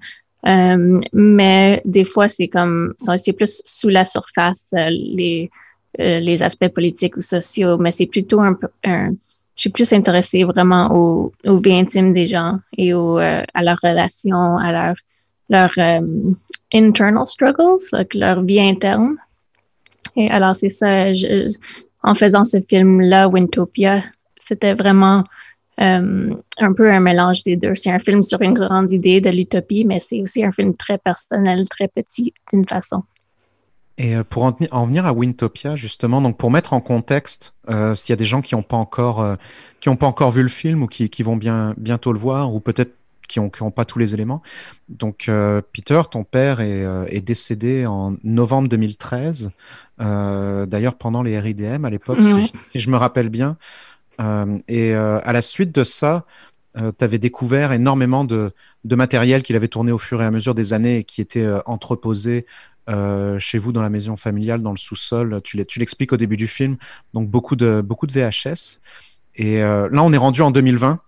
Euh, 0.46 1.00
mais 1.12 1.80
des 1.84 2.04
fois, 2.04 2.28
c'est 2.28 2.48
comme, 2.48 2.94
c'est 3.16 3.32
plus 3.32 3.62
sous 3.64 3.88
la 3.88 4.04
surface, 4.04 4.66
euh, 4.74 4.88
les, 4.90 5.50
euh, 6.00 6.20
les 6.20 6.42
aspects 6.42 6.68
politiques 6.68 7.16
ou 7.16 7.22
sociaux, 7.22 7.78
mais 7.78 7.92
c'est 7.92 8.06
plutôt 8.06 8.40
un, 8.40 8.56
un, 8.84 9.14
je 9.58 9.62
suis 9.62 9.70
plus 9.70 9.92
intéressée 9.92 10.44
vraiment 10.44 10.88
aux, 10.94 11.32
vies 11.58 11.74
intimes 11.74 12.14
des 12.14 12.26
gens 12.26 12.56
et 12.76 12.94
au, 12.94 13.18
à 13.18 13.62
leurs 13.62 13.80
relations, 13.82 14.56
à 14.56 14.72
leur, 14.72 14.94
leur 15.50 16.00
internal 16.72 17.26
struggles, 17.26 17.76
leur 18.14 18.42
vie 18.42 18.60
interne. 18.60 19.16
Et 20.16 20.30
alors, 20.30 20.54
c'est 20.54 20.68
ça, 20.68 21.12
je, 21.12 21.48
en 22.02 22.14
faisant 22.14 22.44
ce 22.44 22.58
film-là, 22.60 23.28
Wintopia, 23.28 24.00
c'était 24.36 24.74
vraiment 24.74 25.24
euh, 25.80 26.34
un 26.58 26.72
peu 26.72 26.90
un 26.90 27.00
mélange 27.00 27.42
des 27.42 27.56
deux. 27.56 27.74
C'est 27.74 27.90
un 27.90 27.98
film 27.98 28.22
sur 28.22 28.40
une 28.42 28.52
grande 28.52 28.90
idée 28.90 29.20
de 29.20 29.30
l'utopie, 29.30 29.84
mais 29.84 30.00
c'est 30.00 30.20
aussi 30.20 30.44
un 30.44 30.52
film 30.52 30.74
très 30.76 30.98
personnel, 30.98 31.68
très 31.68 31.88
petit 31.88 32.32
d'une 32.52 32.66
façon. 32.66 33.02
Et 33.98 34.16
euh, 34.16 34.24
pour 34.24 34.44
en, 34.44 34.86
venir 34.86 35.06
à 35.06 35.12
Wintopia, 35.12 35.76
justement, 35.76 36.22
donc 36.22 36.38
pour 36.38 36.50
mettre 36.50 36.72
en 36.72 36.80
contexte, 36.80 37.54
euh, 37.68 37.94
s'il 37.94 38.12
y 38.12 38.14
a 38.14 38.16
des 38.16 38.24
gens 38.24 38.40
qui 38.40 38.54
n'ont 38.54 38.62
pas 38.62 38.76
encore 38.76 39.36
qui 39.80 39.88
ont 39.88 39.96
pas 39.96 40.06
encore 40.06 40.30
vu 40.30 40.42
le 40.42 40.48
film 40.48 40.82
ou 40.82 40.86
qui, 40.86 41.10
qui 41.10 41.22
vont 41.22 41.36
bien 41.36 41.74
bientôt 41.76 42.12
le 42.12 42.18
voir, 42.18 42.54
ou 42.54 42.60
peut-être 42.60 42.92
qui 43.28 43.40
n'ont 43.40 43.50
qui 43.50 43.62
ont 43.62 43.70
pas 43.70 43.84
tous 43.84 43.98
les 43.98 44.14
éléments. 44.14 44.42
Donc 44.88 45.30
Peter, 45.72 46.00
ton 46.10 46.24
père 46.24 46.60
est, 46.60 46.84
est, 47.08 47.20
décédé 47.20 47.86
en 47.86 48.16
novembre 48.24 48.68
2013. 48.68 49.50
D'ailleurs 49.98 50.94
pendant 50.94 51.22
les 51.22 51.38
RIDM 51.38 51.84
à 51.84 51.90
l'époque, 51.90 52.22
si, 52.22 52.80
je 52.80 52.90
me 52.90 52.96
rappelle 52.96 53.28
bien. 53.28 53.56
Euh, 54.20 54.58
et 54.68 54.94
euh, 54.94 55.20
à 55.22 55.32
la 55.32 55.42
suite 55.42 55.74
de 55.74 55.84
ça, 55.84 56.24
euh, 56.76 56.92
tu 56.96 57.04
avais 57.04 57.18
découvert 57.18 57.72
énormément 57.72 58.24
de, 58.24 58.52
de 58.84 58.96
matériel 58.96 59.42
qu'il 59.42 59.56
avait 59.56 59.68
tourné 59.68 59.92
au 59.92 59.98
fur 59.98 60.22
et 60.22 60.26
à 60.26 60.30
mesure 60.30 60.54
des 60.54 60.72
années 60.72 60.98
et 60.98 61.04
qui 61.04 61.20
était 61.20 61.46
entreposé 61.66 62.46
chez 63.38 63.58
vous 63.58 63.72
dans 63.72 63.82
la 63.82 63.90
maison 63.90 64.16
familiale, 64.16 64.62
dans 64.62 64.70
le 64.70 64.76
sous-sol. 64.76 65.40
Tu 65.44 65.56
l'expliques 65.78 66.12
au 66.12 66.16
début 66.16 66.36
du 66.36 66.46
film. 66.46 66.76
Donc 67.14 67.28
beaucoup 67.28 67.56
de, 67.56 67.84
VHS. 67.84 68.80
Et 69.36 69.60
là, 69.60 70.02
on 70.02 70.12
est 70.12 70.18
rendu 70.18 70.42
en 70.42 70.50
2020. 70.50 71.00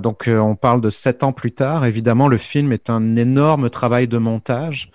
donc 0.00 0.24
on 0.28 0.56
parle 0.56 0.80
de 0.80 0.90
sept 0.90 1.22
ans 1.22 1.32
plus 1.32 1.52
tard. 1.52 1.86
Évidemment, 1.86 2.28
le 2.28 2.38
film 2.38 2.72
est 2.72 2.90
un 2.90 3.16
énorme 3.16 3.70
travail 3.70 4.08
de 4.08 4.18
montage. 4.18 4.90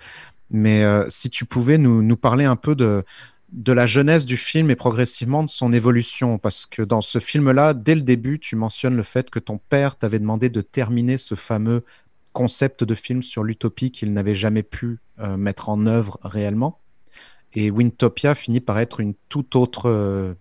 Mais 0.50 0.84
si 1.08 1.30
tu 1.30 1.44
pouvais 1.44 1.78
nous, 1.78 2.02
nous 2.02 2.16
parler 2.16 2.44
un 2.44 2.56
peu 2.56 2.74
de, 2.74 3.04
de 3.52 3.72
la 3.72 3.86
jeunesse 3.86 4.26
du 4.26 4.36
film 4.36 4.70
et 4.70 4.76
progressivement 4.76 5.42
de 5.42 5.48
son 5.48 5.72
évolution. 5.72 6.38
Parce 6.38 6.66
que 6.66 6.82
dans 6.82 7.00
ce 7.00 7.18
film-là, 7.18 7.74
dès 7.74 7.94
le 7.94 8.02
début, 8.02 8.38
tu 8.38 8.56
mentionnes 8.56 8.96
le 8.96 9.02
fait 9.02 9.30
que 9.30 9.38
ton 9.38 9.58
père 9.58 9.96
t'avait 9.96 10.18
demandé 10.18 10.48
de 10.48 10.60
terminer 10.60 11.18
ce 11.18 11.34
fameux 11.34 11.84
concept 12.32 12.84
de 12.84 12.94
film 12.94 13.22
sur 13.22 13.42
l'utopie 13.42 13.90
qu'il 13.90 14.12
n'avait 14.12 14.34
jamais 14.34 14.62
pu 14.62 14.98
euh, 15.18 15.36
mettre 15.36 15.68
en 15.68 15.86
œuvre 15.86 16.18
réellement. 16.22 16.78
Et 17.52 17.70
Wintopia 17.70 18.34
finit 18.34 18.60
par 18.60 18.78
être 18.78 19.00
une 19.00 19.14
toute 19.28 19.56
autre 19.56 19.88
euh, 19.88 20.34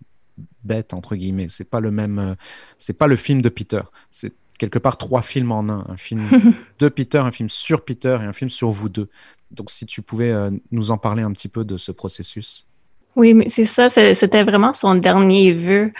bête 0.63 0.93
entre 0.93 1.15
guillemets. 1.15 1.47
C'est 1.49 1.69
pas 1.69 1.79
le 1.79 1.91
même, 1.91 2.19
euh, 2.19 2.35
c'est 2.77 2.97
pas 2.97 3.07
le 3.07 3.15
film 3.15 3.41
de 3.41 3.49
Peter. 3.49 3.81
C'est 4.11 4.33
quelque 4.57 4.79
part 4.79 4.97
trois 4.97 5.21
films 5.21 5.51
en 5.51 5.67
un, 5.69 5.85
un 5.87 5.97
film 5.97 6.29
de 6.79 6.89
Peter, 6.89 7.17
un 7.17 7.31
film 7.31 7.49
sur 7.49 7.83
Peter 7.83 8.17
et 8.21 8.25
un 8.25 8.33
film 8.33 8.49
sur 8.49 8.69
vous 8.71 8.89
deux. 8.89 9.09
Donc 9.51 9.71
si 9.71 9.85
tu 9.87 10.03
pouvais 10.03 10.31
nous 10.69 10.91
en 10.91 10.99
parler 10.99 11.23
un 11.23 11.31
petit 11.31 11.47
peu 11.47 11.65
de 11.65 11.75
ce 11.75 11.91
processus. 11.91 12.67
Oui, 13.15 13.33
mais 13.33 13.49
c'est 13.49 13.65
ça, 13.65 13.89
c'était 13.89 14.43
vraiment 14.43 14.73
son 14.73 14.93
dernier 14.93 15.53
vœu 15.53 15.91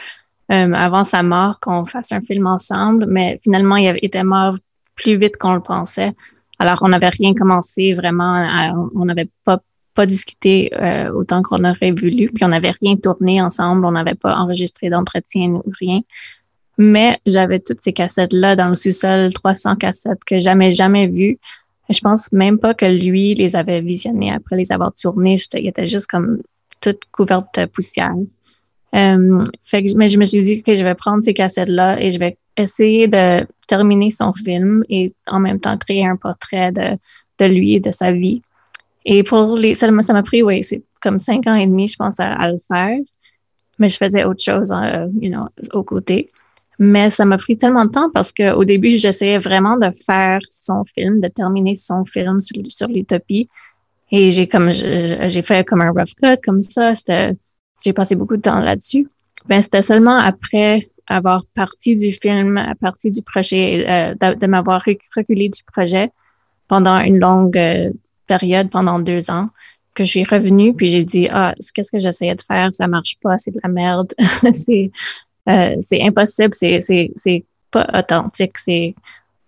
euh, 0.52 0.74
avant 0.74 1.04
sa 1.04 1.22
mort 1.22 1.60
qu'on 1.60 1.86
fasse 1.86 2.12
un 2.12 2.22
film 2.22 2.48
ensemble, 2.48 3.06
mais 3.08 3.38
finalement, 3.44 3.76
il 3.76 4.00
était 4.02 4.24
mort 4.24 4.56
plus 5.00 5.18
vite 5.18 5.38
qu'on 5.38 5.54
le 5.54 5.62
pensait. 5.62 6.12
Alors, 6.60 6.80
on 6.82 6.90
n'avait 6.90 7.10
rien 7.10 7.34
commencé 7.34 7.94
vraiment, 7.94 8.90
on 8.94 9.06
n'avait 9.06 9.30
pas, 9.46 9.62
pas 9.96 10.06
discuté 10.06 10.72
euh, 10.74 11.10
autant 11.12 11.42
qu'on 11.42 11.64
aurait 11.64 11.92
voulu, 11.92 12.30
puis 12.34 12.44
on 12.44 12.50
n'avait 12.50 12.74
rien 12.82 12.96
tourné 12.98 13.42
ensemble, 13.42 13.86
on 13.86 13.92
n'avait 13.92 14.16
pas 14.16 14.36
enregistré 14.36 14.90
d'entretien 14.90 15.52
ou 15.52 15.64
rien. 15.80 16.02
Mais 16.78 17.18
j'avais 17.26 17.60
toutes 17.60 17.82
ces 17.82 17.94
cassettes-là 17.94 18.56
dans 18.56 18.70
le 18.70 18.76
sous-sol, 18.76 19.34
300 19.34 19.78
cassettes 19.78 20.24
que 20.26 20.38
jamais, 20.38 20.72
jamais 20.72 21.08
vues. 21.08 21.38
Je 21.90 22.00
pense 22.00 22.32
même 22.32 22.60
pas 22.60 22.74
que 22.74 22.86
lui 22.86 23.34
les 23.34 23.56
avait 23.56 23.82
visionnées 23.82 24.32
après 24.32 24.56
les 24.56 24.72
avoir 24.72 24.94
tournées. 24.94 25.38
Il 25.56 25.68
était 25.68 25.86
juste 25.86 26.08
comme 26.08 26.42
toute 26.82 27.02
couverte 27.12 27.48
de 27.58 27.66
poussière. 27.66 28.16
Euh, 28.96 29.44
fait 29.64 29.84
que, 29.84 29.96
mais 29.96 30.10
je 30.10 30.18
me 30.18 30.26
suis 30.26 30.42
dit 30.42 30.64
que 30.64 30.74
je 30.74 30.84
vais 30.84 30.96
prendre 30.96 31.24
ces 31.24 31.34
cassettes-là 31.34 32.02
et 32.02 32.10
je 32.10 32.20
vais 32.20 32.38
essayer 32.58 33.08
de 33.08 33.46
terminer 33.70 34.12
son 34.12 34.34
film 34.34 34.84
et 34.90 35.14
en 35.28 35.40
même 35.40 35.60
temps 35.60 35.78
créer 35.78 36.06
un 36.06 36.18
portrait 36.18 36.72
de, 36.72 36.98
de 37.40 37.46
lui 37.46 37.76
et 37.76 37.80
de 37.80 37.92
sa 37.92 38.12
vie. 38.12 38.42
Et 39.06 39.24
pour 39.24 39.56
les, 39.56 39.76
ça 39.76 39.90
m'a 39.90 40.24
pris, 40.24 40.44
oui, 40.44 40.64
c'est 40.64 40.82
comme 41.02 41.20
cinq 41.20 41.48
ans 41.48 41.56
et 41.56 41.68
demi, 41.68 41.88
je 41.88 41.96
pense, 41.96 42.20
à, 42.20 42.52
le 42.52 42.60
faire. 42.68 42.98
Mais 43.78 43.88
je 43.88 43.98
faisais 43.98 44.26
autre 44.26 44.44
chose, 44.44 44.72
euh, 44.72 45.08
you 45.22 45.32
know, 45.32 45.48
au 45.74 45.84
côté. 45.84 46.28
Mais 46.80 47.10
ça 47.10 47.26
m'a 47.26 47.38
pris 47.38 47.58
tellement 47.58 47.86
de 47.86 47.92
temps 47.92 48.10
parce 48.10 48.32
qu'au 48.34 48.66
début, 48.66 48.98
j'essayais 48.98 49.38
vraiment 49.38 49.78
de 49.78 49.90
faire 50.06 50.40
son 50.50 50.84
film, 50.96 51.22
de 51.22 51.28
terminer 51.28 51.76
son 51.76 52.04
film 52.06 52.42
sur, 52.42 52.62
sur 52.70 52.88
l'utopie. 52.88 53.48
Et 54.12 54.30
j'ai 54.32 54.48
comme 54.48 54.72
j'ai 54.72 55.42
fait 55.44 55.64
comme 55.68 55.82
un 55.82 55.92
rough 55.92 56.16
cut 56.22 56.38
comme 56.44 56.62
ça. 56.62 56.96
C'était 56.96 57.36
j'ai 57.84 57.94
passé 57.94 58.16
beaucoup 58.16 58.38
de 58.38 58.42
temps 58.42 58.60
là-dessus. 58.60 59.08
Ben 59.48 59.62
c'était 59.62 59.84
seulement 59.84 60.18
après 60.18 60.90
avoir 61.10 61.44
parti 61.56 61.96
du 61.96 62.12
film, 62.14 62.58
à 62.58 62.76
partir 62.76 63.12
du 63.12 63.22
projet, 63.22 63.86
euh, 63.90 64.36
de, 64.36 64.48
m'avoir 64.48 64.82
reculé 65.16 65.50
du 65.50 65.64
projet 65.64 66.12
pendant 66.68 67.00
une 67.00 67.20
longue 67.20 67.58
euh, 67.58 67.92
période, 68.28 68.70
pendant 68.70 69.00
deux 69.00 69.32
ans, 69.32 69.48
que 69.96 70.04
je 70.04 70.10
suis 70.10 70.24
revenue 70.24 70.74
puis 70.74 70.88
j'ai 70.88 71.04
dit 71.04 71.28
ah 71.32 71.54
qu'est-ce 71.74 71.92
que 71.92 72.00
j'essayais 72.00 72.36
de 72.36 72.44
faire, 72.44 72.74
ça 72.74 72.88
marche 72.88 73.18
pas, 73.22 73.38
c'est 73.38 73.52
de 73.52 73.60
la 73.64 73.70
merde, 73.70 74.14
c'est 74.54 74.92
euh, 75.50 75.76
impossible, 76.00 76.54
c'est 76.54 77.44
pas 77.72 77.90
authentique, 77.94 78.58
c'est 78.60 78.96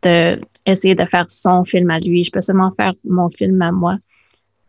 de 0.03 0.41
essayer 0.65 0.95
de 0.95 1.05
faire 1.05 1.29
son 1.29 1.63
film 1.63 1.91
à 1.91 1.99
lui. 1.99 2.23
Je 2.23 2.31
peux 2.31 2.41
seulement 2.41 2.71
faire 2.71 2.93
mon 3.05 3.29
film 3.29 3.61
à 3.61 3.71
moi. 3.71 3.97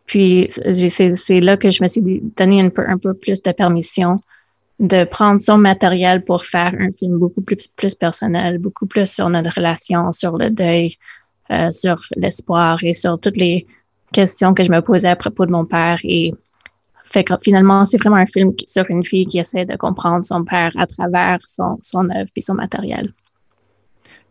Puis 0.05 0.49
c'est 0.51 1.39
là 1.39 1.57
que 1.57 1.69
je 1.69 1.81
me 1.81 1.87
suis 1.87 2.01
donné 2.37 2.61
un 2.61 2.69
peu, 2.69 2.83
un 2.87 2.97
peu 2.99 3.15
plus 3.15 3.41
de 3.41 3.51
permission 3.51 4.17
de 4.79 5.03
prendre 5.03 5.39
son 5.39 5.57
matériel 5.57 6.23
pour 6.23 6.45
faire 6.45 6.73
un 6.79 6.91
film 6.91 7.17
beaucoup 7.17 7.41
plus, 7.41 7.67
plus 7.67 7.95
personnel, 7.95 8.57
beaucoup 8.57 8.85
plus 8.87 9.11
sur 9.11 9.29
notre 9.29 9.53
relation, 9.55 10.11
sur 10.11 10.37
le 10.37 10.49
deuil, 10.49 10.97
euh, 11.51 11.71
sur 11.71 12.01
l'espoir 12.15 12.83
et 12.83 12.93
sur 12.93 13.19
toutes 13.19 13.37
les 13.37 13.67
questions 14.11 14.53
que 14.53 14.63
je 14.63 14.71
me 14.71 14.81
posais 14.81 15.09
à 15.09 15.15
propos 15.15 15.45
de 15.45 15.51
mon 15.51 15.65
père. 15.65 15.99
Et 16.03 16.33
finalement, 17.41 17.85
c'est 17.85 17.97
vraiment 17.97 18.17
un 18.17 18.25
film 18.25 18.53
sur 18.65 18.85
une 18.89 19.03
fille 19.03 19.27
qui 19.27 19.39
essaie 19.39 19.65
de 19.65 19.75
comprendre 19.75 20.25
son 20.25 20.43
père 20.43 20.71
à 20.77 20.87
travers 20.87 21.39
son, 21.45 21.77
son 21.81 22.09
œuvre 22.09 22.29
et 22.35 22.41
son 22.41 22.55
matériel. 22.55 23.11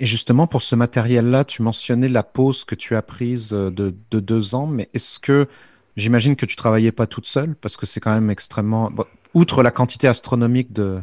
Et 0.00 0.06
justement, 0.06 0.46
pour 0.46 0.62
ce 0.62 0.74
matériel-là, 0.74 1.44
tu 1.44 1.62
mentionnais 1.62 2.08
la 2.08 2.24
pause 2.24 2.64
que 2.64 2.74
tu 2.74 2.96
as 2.96 3.02
prise 3.02 3.52
euh, 3.52 3.70
de, 3.70 3.94
de 4.10 4.20
deux 4.20 4.54
ans, 4.54 4.66
mais 4.66 4.88
est-ce 4.94 5.18
que 5.18 5.46
j'imagine 5.96 6.36
que 6.36 6.46
tu 6.46 6.56
travaillais 6.56 6.92
pas 6.92 7.06
toute 7.06 7.26
seule 7.26 7.54
parce 7.54 7.76
que 7.76 7.86
c'est 7.86 8.00
quand 8.00 8.12
même 8.12 8.30
extrêmement. 8.30 8.90
outre 9.34 9.62
la 9.62 9.70
quantité 9.70 10.08
astronomique 10.08 10.72
de, 10.72 11.02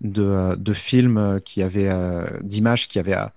de, 0.00 0.22
euh, 0.22 0.74
films 0.74 1.40
qui 1.44 1.62
avaient, 1.62 1.90
d'images 2.42 2.88
qui 2.88 2.98
avaient 2.98 3.14
à, 3.14 3.32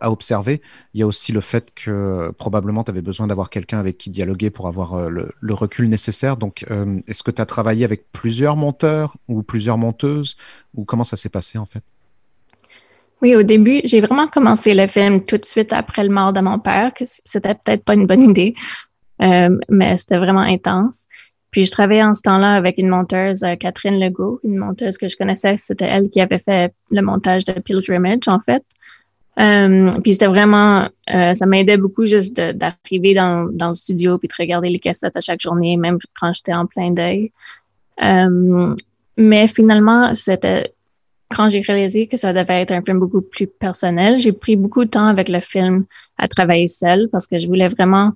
à, 0.00 0.10
observer. 0.10 0.62
Il 0.94 1.00
y 1.00 1.02
a 1.02 1.06
aussi 1.06 1.32
le 1.32 1.40
fait 1.40 1.72
que 1.74 2.32
probablement 2.38 2.84
tu 2.84 2.90
avais 2.90 3.02
besoin 3.02 3.26
d'avoir 3.26 3.50
quelqu'un 3.50 3.78
avec 3.78 3.98
qui 3.98 4.10
dialoguer 4.10 4.50
pour 4.50 4.68
avoir 4.68 4.94
euh, 4.94 5.10
le, 5.10 5.54
recul 5.54 5.88
nécessaire. 5.88 6.36
Donc, 6.36 6.64
euh, 6.70 7.00
est-ce 7.06 7.22
que 7.22 7.30
tu 7.30 7.42
as 7.42 7.46
travaillé 7.46 7.84
avec 7.84 8.10
plusieurs 8.12 8.56
monteurs 8.56 9.16
ou 9.28 9.42
plusieurs 9.42 9.78
monteuses 9.78 10.36
ou 10.74 10.84
comment 10.84 11.04
ça 11.04 11.16
s'est 11.16 11.28
passé 11.28 11.58
en 11.58 11.66
fait? 11.66 11.82
Oui, 13.22 13.34
au 13.34 13.42
début, 13.42 13.80
j'ai 13.84 14.00
vraiment 14.00 14.26
commencé 14.26 14.74
le 14.74 14.86
film 14.86 15.24
tout 15.24 15.38
de 15.38 15.44
suite 15.46 15.72
après 15.72 16.04
le 16.04 16.10
mort 16.10 16.34
de 16.34 16.40
mon 16.40 16.58
père, 16.58 16.92
que 16.92 17.04
c'était 17.06 17.54
peut-être 17.54 17.82
pas 17.82 17.94
une 17.94 18.06
bonne 18.06 18.22
idée, 18.22 18.52
euh, 19.22 19.56
mais 19.68 19.96
c'était 19.98 20.18
vraiment 20.18 20.40
intense. 20.40 21.06
Puis 21.50 21.64
je 21.64 21.70
travaillais 21.70 22.02
en 22.02 22.14
ce 22.14 22.22
temps-là 22.22 22.54
avec 22.54 22.78
une 22.78 22.88
monteuse, 22.88 23.44
Catherine 23.58 23.98
Legault, 23.98 24.40
une 24.44 24.58
monteuse 24.58 24.98
que 24.98 25.08
je 25.08 25.16
connaissais. 25.16 25.54
C'était 25.56 25.86
elle 25.86 26.10
qui 26.10 26.20
avait 26.20 26.38
fait 26.38 26.74
le 26.90 27.00
montage 27.00 27.44
de 27.44 27.52
Pilgrimage, 27.52 28.28
en 28.28 28.40
fait. 28.40 28.62
Euh, 29.38 29.90
puis 30.02 30.12
c'était 30.12 30.26
vraiment, 30.26 30.88
euh, 31.14 31.34
ça 31.34 31.44
m'aidait 31.44 31.76
beaucoup 31.76 32.06
juste 32.06 32.36
d'arriver 32.36 33.12
dans, 33.12 33.48
dans, 33.52 33.68
le 33.68 33.74
studio 33.74 34.16
puis 34.16 34.28
de 34.28 34.34
regarder 34.38 34.70
les 34.70 34.78
cassettes 34.78 35.16
à 35.16 35.20
chaque 35.20 35.40
journée, 35.40 35.76
même 35.76 35.98
quand 36.18 36.32
j'étais 36.32 36.54
en 36.54 36.66
plein 36.66 36.90
deuil. 36.90 37.30
Euh, 38.02 38.74
mais 39.18 39.46
finalement, 39.46 40.14
c'était 40.14 40.72
quand 41.34 41.50
j'ai 41.50 41.60
réalisé 41.60 42.06
que 42.06 42.16
ça 42.16 42.32
devait 42.32 42.62
être 42.62 42.72
un 42.72 42.82
film 42.82 42.98
beaucoup 42.98 43.20
plus 43.20 43.46
personnel, 43.46 44.18
j'ai 44.18 44.32
pris 44.32 44.56
beaucoup 44.56 44.84
de 44.84 44.90
temps 44.90 45.08
avec 45.08 45.28
le 45.28 45.40
film 45.40 45.84
à 46.18 46.28
travailler 46.28 46.68
seul 46.68 47.08
parce 47.10 47.26
que 47.26 47.36
je 47.36 47.46
voulais 47.46 47.68
vraiment, 47.68 48.10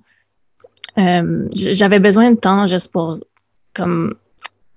euh, 0.97 1.47
j'avais 1.53 1.99
besoin 1.99 2.31
de 2.31 2.37
temps 2.37 2.67
juste 2.67 2.91
pour 2.91 3.19
comme 3.73 4.15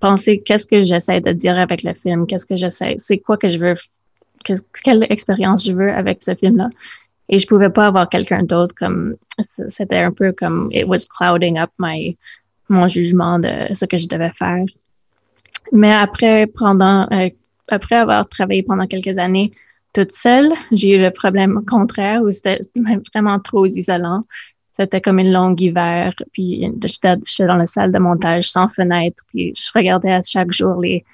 penser 0.01 0.41
qu'est-ce 0.41 0.67
que 0.67 0.83
j'essaie 0.83 1.21
de 1.21 1.33
dire 1.33 1.59
avec 1.59 1.83
le 1.83 1.95
film, 1.95 2.27
qu'est-ce 2.27 2.47
que 2.47 2.57
j'essaie, 2.57 2.95
c'est 2.99 3.19
quoi 3.19 3.37
que 3.37 3.49
je 3.49 3.59
veux 3.59 3.75
quelle 4.83 5.07
expérience 5.11 5.65
je 5.65 5.73
veux 5.73 5.91
avec 5.91 6.23
ce 6.23 6.35
film-là. 6.35 6.69
Et 7.31 7.39
je 7.39 7.47
pouvais 7.47 7.71
pas 7.71 7.87
avoir 7.87 8.09
quelqu'un 8.09 8.43
d'autre 8.43 8.75
comme, 8.75 9.17
c'était 9.41 9.97
un 9.97 10.13
peu 10.13 10.33
comme, 10.33 10.69
it 10.73 10.87
was 10.87 11.07
clouding 11.09 11.59
up 11.59 11.71
my, 11.79 12.17
mon 12.69 12.87
jugement 12.87 13.39
de 13.39 13.73
ce 13.73 13.87
que 13.87 13.97
je 13.97 14.07
devais 14.09 14.33
faire. 14.39 14.65
Mais 15.73 15.95
après, 15.95 16.47
pendant, 16.47 17.09
euh, 17.11 17.31
après 17.69 17.97
avoir 17.97 18.29
travaillé 18.29 18.63
pendant 18.63 18.87
quelques 18.87 19.17
années 19.17 19.51
toute 19.95 20.13
seule, 20.13 20.53
j'ai 20.73 20.97
eu 20.97 21.01
le 21.01 21.11
problème 21.11 21.65
contraire 21.65 22.21
où 22.23 22.31
c'était 22.31 22.59
vraiment 23.15 23.41
trop 23.41 23.65
isolant. 23.65 24.21
C'était 24.77 25.01
comme 25.01 25.21
une 25.21 25.33
longue 25.33 25.61
hiver, 25.61 26.13
puis 26.33 26.69
j'étais 26.85 27.47
dans 27.47 27.57
la 27.57 27.67
salle 27.67 27.93
de 27.93 27.99
montage 27.99 28.51
sans 28.51 28.69
fenêtre, 28.69 29.23
puis 29.29 29.55
je 29.55 29.71
regardais 29.75 30.13
à 30.13 30.21
chaque 30.21 30.53
jour 30.53 30.81
les, 30.81 31.05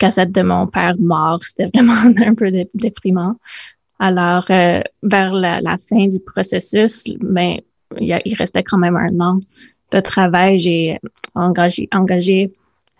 cassette 0.00 0.32
de 0.32 0.42
mon 0.42 0.66
père 0.66 0.94
mort. 0.98 1.40
C'était 1.42 1.70
vraiment 1.72 1.94
un 2.26 2.34
peu 2.34 2.50
déprimant. 2.74 3.36
Alors, 4.00 4.46
euh, 4.50 4.80
vers 5.02 5.32
la, 5.32 5.76
fin 5.78 6.08
du 6.08 6.18
processus, 6.20 7.04
mais 7.20 7.62
ben, 7.90 8.00
il, 8.00 8.20
il, 8.24 8.34
restait 8.34 8.64
quand 8.64 8.78
même 8.78 8.96
un 8.96 9.20
an 9.20 9.36
de 9.92 10.00
travail. 10.00 10.58
J'ai 10.58 10.98
engagé, 11.34 11.88
engagé 11.92 12.48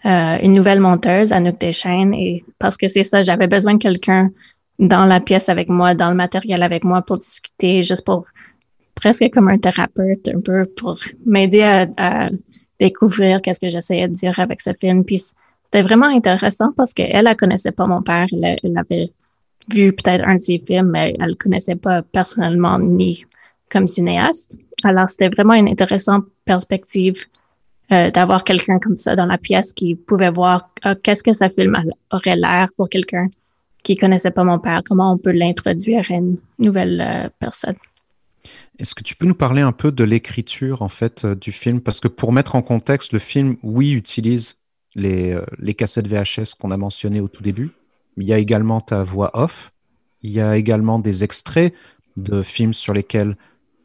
euh, 0.04 0.36
une 0.42 0.52
nouvelle 0.52 0.80
monteuse, 0.80 1.32
Anouk 1.32 1.58
Deschaines, 1.58 2.14
et 2.14 2.44
parce 2.58 2.76
que 2.76 2.86
c'est 2.86 3.04
ça, 3.04 3.22
j'avais 3.22 3.46
besoin 3.46 3.74
de 3.74 3.78
quelqu'un 3.78 4.30
dans 4.78 5.06
la 5.06 5.20
pièce 5.20 5.48
avec 5.48 5.68
moi, 5.68 5.94
dans 5.94 6.10
le 6.10 6.16
matériel 6.16 6.62
avec 6.62 6.84
moi 6.84 7.02
pour 7.02 7.18
discuter, 7.18 7.82
juste 7.82 8.04
pour 8.04 8.26
presque 9.00 9.30
comme 9.32 9.48
un 9.48 9.58
thérapeute, 9.58 10.28
un 10.28 10.40
peu 10.40 10.66
pour 10.66 10.98
m'aider 11.26 11.62
à, 11.62 11.86
à, 11.96 12.30
découvrir 12.78 13.42
qu'est-ce 13.42 13.60
que 13.60 13.68
j'essayais 13.68 14.08
de 14.08 14.14
dire 14.14 14.38
avec 14.38 14.60
ce 14.60 14.70
film. 14.80 15.04
Puis 15.04 15.22
c'était 15.64 15.82
vraiment 15.82 16.06
intéressant 16.06 16.72
parce 16.76 16.92
qu'elle, 16.92 17.26
elle 17.26 17.36
connaissait 17.36 17.72
pas 17.72 17.86
mon 17.86 18.02
père. 18.02 18.26
Elle, 18.32 18.76
avait 18.76 19.10
vu 19.72 19.92
peut-être 19.92 20.26
un 20.26 20.36
de 20.36 20.40
ses 20.40 20.58
films, 20.66 20.90
mais 20.90 21.14
elle 21.20 21.36
connaissait 21.36 21.76
pas 21.76 22.02
personnellement 22.02 22.78
ni 22.78 23.24
comme 23.70 23.86
cinéaste. 23.86 24.56
Alors, 24.82 25.08
c'était 25.08 25.28
vraiment 25.28 25.54
une 25.54 25.68
intéressante 25.68 26.24
perspective 26.44 27.24
euh, 27.92 28.10
d'avoir 28.10 28.42
quelqu'un 28.42 28.78
comme 28.78 28.96
ça 28.96 29.14
dans 29.14 29.26
la 29.26 29.38
pièce 29.38 29.72
qui 29.72 29.94
pouvait 29.94 30.30
voir 30.30 30.70
ah, 30.82 30.94
qu'est-ce 30.94 31.22
que 31.22 31.32
ce 31.32 31.48
film 31.48 31.76
aurait 32.10 32.36
l'air 32.36 32.68
pour 32.76 32.88
quelqu'un 32.88 33.28
qui 33.84 33.96
connaissait 33.96 34.30
pas 34.30 34.44
mon 34.44 34.58
père, 34.58 34.82
comment 34.84 35.12
on 35.12 35.18
peut 35.18 35.32
l'introduire 35.32 36.04
à 36.10 36.14
une 36.14 36.36
nouvelle 36.58 37.00
euh, 37.00 37.28
personne. 37.38 37.76
Est-ce 38.78 38.94
que 38.94 39.02
tu 39.02 39.14
peux 39.14 39.26
nous 39.26 39.34
parler 39.34 39.62
un 39.62 39.72
peu 39.72 39.92
de 39.92 40.04
l'écriture 40.04 40.82
en 40.82 40.88
fait 40.88 41.24
euh, 41.24 41.34
du 41.34 41.52
film? 41.52 41.80
Parce 41.80 42.00
que 42.00 42.08
pour 42.08 42.32
mettre 42.32 42.54
en 42.54 42.62
contexte, 42.62 43.12
le 43.12 43.18
film, 43.18 43.56
oui, 43.62 43.92
utilise 43.92 44.58
les, 44.94 45.32
euh, 45.32 45.44
les 45.58 45.74
cassettes 45.74 46.08
VHS 46.08 46.54
qu'on 46.58 46.70
a 46.70 46.76
mentionnées 46.76 47.20
au 47.20 47.28
tout 47.28 47.42
début. 47.42 47.70
Il 48.16 48.24
y 48.24 48.32
a 48.32 48.38
également 48.38 48.80
ta 48.80 49.02
voix 49.02 49.30
off. 49.34 49.72
Il 50.22 50.30
y 50.30 50.40
a 50.40 50.56
également 50.56 50.98
des 50.98 51.24
extraits 51.24 51.74
de 52.16 52.42
films 52.42 52.74
sur 52.74 52.92
lesquels 52.92 53.36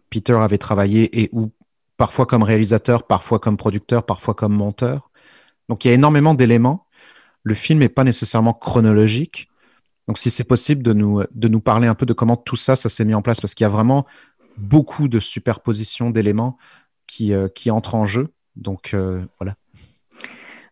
Peter 0.09 0.33
avait 0.33 0.57
travaillé 0.57 1.21
et 1.21 1.29
où 1.31 1.51
parfois 1.97 2.25
comme 2.25 2.43
réalisateur, 2.43 3.03
parfois 3.03 3.39
comme 3.39 3.57
producteur, 3.57 4.05
parfois 4.05 4.33
comme 4.33 4.53
monteur. 4.53 5.09
Donc 5.69 5.85
il 5.85 5.89
y 5.89 5.91
a 5.91 5.93
énormément 5.93 6.33
d'éléments. 6.33 6.85
Le 7.43 7.53
film 7.53 7.79
n'est 7.79 7.89
pas 7.89 8.03
nécessairement 8.03 8.53
chronologique. 8.53 9.49
Donc 10.07 10.17
si 10.17 10.29
c'est 10.29 10.43
possible 10.43 10.83
de 10.83 10.93
nous, 10.93 11.23
de 11.31 11.47
nous 11.47 11.61
parler 11.61 11.87
un 11.87 11.95
peu 11.95 12.05
de 12.05 12.13
comment 12.13 12.37
tout 12.37 12.55
ça, 12.55 12.75
ça 12.75 12.89
s'est 12.89 13.05
mis 13.05 13.13
en 13.13 13.21
place, 13.21 13.41
parce 13.41 13.55
qu'il 13.55 13.63
y 13.63 13.65
a 13.65 13.69
vraiment 13.69 14.05
beaucoup 14.57 15.07
de 15.07 15.19
superpositions 15.19 16.09
d'éléments 16.09 16.57
qui, 17.07 17.33
euh, 17.33 17.47
qui 17.47 17.71
entrent 17.71 17.95
en 17.95 18.05
jeu. 18.05 18.29
Donc 18.55 18.93
euh, 18.93 19.23
voilà. 19.39 19.55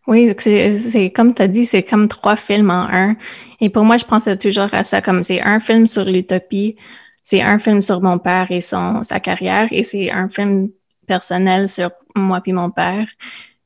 Oui, 0.06 0.34
c'est 0.38 1.10
comme 1.14 1.34
tu 1.34 1.42
as 1.42 1.48
dit, 1.48 1.64
c'est 1.64 1.82
comme 1.82 2.08
trois 2.08 2.36
films 2.36 2.70
en 2.70 2.86
un. 2.90 3.16
Et 3.60 3.70
pour 3.70 3.84
moi, 3.84 3.96
je 3.96 4.04
pensais 4.04 4.36
toujours 4.36 4.68
à 4.72 4.84
ça 4.84 5.00
comme 5.00 5.22
c'est 5.22 5.40
un 5.40 5.60
film 5.60 5.86
sur 5.86 6.04
l'utopie, 6.04 6.76
c'est 7.22 7.40
un 7.40 7.58
film 7.58 7.80
sur 7.80 8.02
mon 8.02 8.18
père 8.18 8.50
et 8.50 8.60
son 8.60 9.02
sa 9.02 9.18
carrière, 9.20 9.68
et 9.70 9.82
c'est 9.82 10.10
un 10.10 10.28
film 10.28 10.68
personnel 11.06 11.68
sur 11.68 11.90
moi 12.14 12.40
puis 12.42 12.52
mon 12.52 12.70
père. 12.70 13.08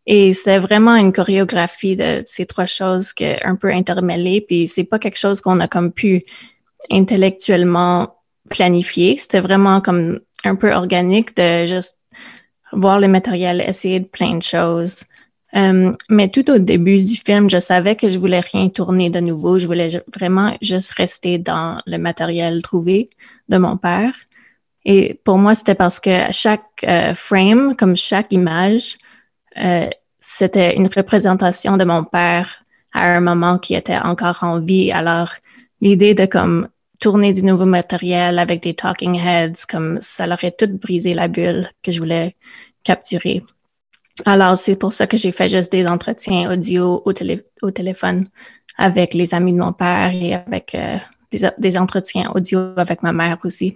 Et 0.07 0.33
c'est 0.33 0.59
vraiment 0.59 0.94
une 0.94 1.12
chorégraphie 1.12 1.96
de 1.96 2.22
ces 2.24 2.46
trois 2.46 2.66
choses 2.66 3.12
que, 3.12 3.44
un 3.46 3.57
peu 3.57 3.70
intermêlées, 3.70 4.40
puis 4.40 4.68
c'est 4.68 4.85
pas 4.85 4.98
quelque 4.98 5.18
chose 5.18 5.40
qu'on 5.40 5.61
a 5.61 5.68
comme 5.68 5.92
pu 5.92 6.22
intellectuellement 6.90 8.17
planifier. 8.48 9.16
C'était 9.18 9.40
vraiment 9.40 9.80
comme 9.80 10.20
un 10.44 10.54
peu 10.54 10.72
organique 10.72 11.37
de 11.37 11.66
juste 11.66 11.98
voir 12.72 13.00
le 13.00 13.08
matériel, 13.08 13.62
essayer 13.66 14.00
de 14.00 14.06
plein 14.06 14.37
de 14.37 14.42
choses. 14.42 15.04
Euh, 15.56 15.92
mais 16.11 16.28
tout 16.28 16.50
au 16.50 16.58
début 16.58 17.02
du 17.02 17.16
film, 17.16 17.48
je 17.48 17.58
savais 17.58 17.96
que 17.96 18.08
je 18.08 18.18
voulais 18.18 18.40
rien 18.40 18.68
tourner 18.68 19.11
de 19.11 19.20
nouveau. 19.20 19.58
Je 19.58 19.66
voulais 19.66 19.88
vraiment 20.14 20.54
juste 20.61 20.92
rester 20.92 21.38
dans 21.38 21.80
le 21.87 21.96
matériel 21.98 22.62
trouvé 22.62 23.08
de 23.48 23.56
mon 23.56 23.76
père. 23.76 24.12
Et 24.84 25.20
pour 25.24 25.38
moi, 25.38 25.54
c'était 25.54 25.74
parce 25.74 26.00
que 26.00 26.30
chaque 26.30 26.84
euh, 26.84 27.14
frame, 27.14 27.76
comme 27.76 27.96
chaque 27.96 28.32
image, 28.32 28.96
euh, 29.58 29.88
c'était 30.20 30.76
une 30.76 30.88
représentation 30.94 31.76
de 31.76 31.84
mon 31.84 32.04
père 32.04 32.62
à 32.92 33.16
un 33.16 33.20
moment 33.20 33.58
qui 33.58 33.74
était 33.74 33.98
encore 33.98 34.38
en 34.42 34.61
vie. 34.61 34.92
Alors, 34.92 35.32
l'idée 35.80 36.14
de 36.14 36.26
comme 36.26 36.68
tourner 36.98 37.32
du 37.32 37.42
nouveau 37.42 37.64
matériel 37.64 38.38
avec 38.38 38.62
des 38.62 38.74
talking 38.74 39.14
heads, 39.14 39.66
comme 39.68 39.98
ça 40.00 40.26
aurait 40.26 40.52
tout 40.52 40.68
brisé 40.68 41.14
la 41.14 41.28
bulle 41.28 41.68
que 41.82 41.92
je 41.92 41.98
voulais 41.98 42.37
capturer. 42.82 43.42
Alors, 44.24 44.56
c'est 44.56 44.76
pour 44.76 44.92
ça 44.92 45.06
que 45.06 45.16
j'ai 45.16 45.32
fait 45.32 45.48
juste 45.48 45.70
des 45.70 45.87
entretiens 45.87 46.50
audio 46.50 47.02
au, 47.04 47.70
téléphone 47.70 48.24
avec 48.76 49.14
les 49.14 49.32
amis 49.34 49.52
de 49.52 49.58
mon 49.58 49.72
père 49.72 50.12
et 50.12 50.34
avec 50.34 50.74
euh, 50.74 50.96
des, 51.58 51.78
entretiens 51.78 52.30
audio 52.34 52.72
avec 52.76 53.02
ma 53.02 53.12
mère 53.12 53.38
aussi. 53.44 53.74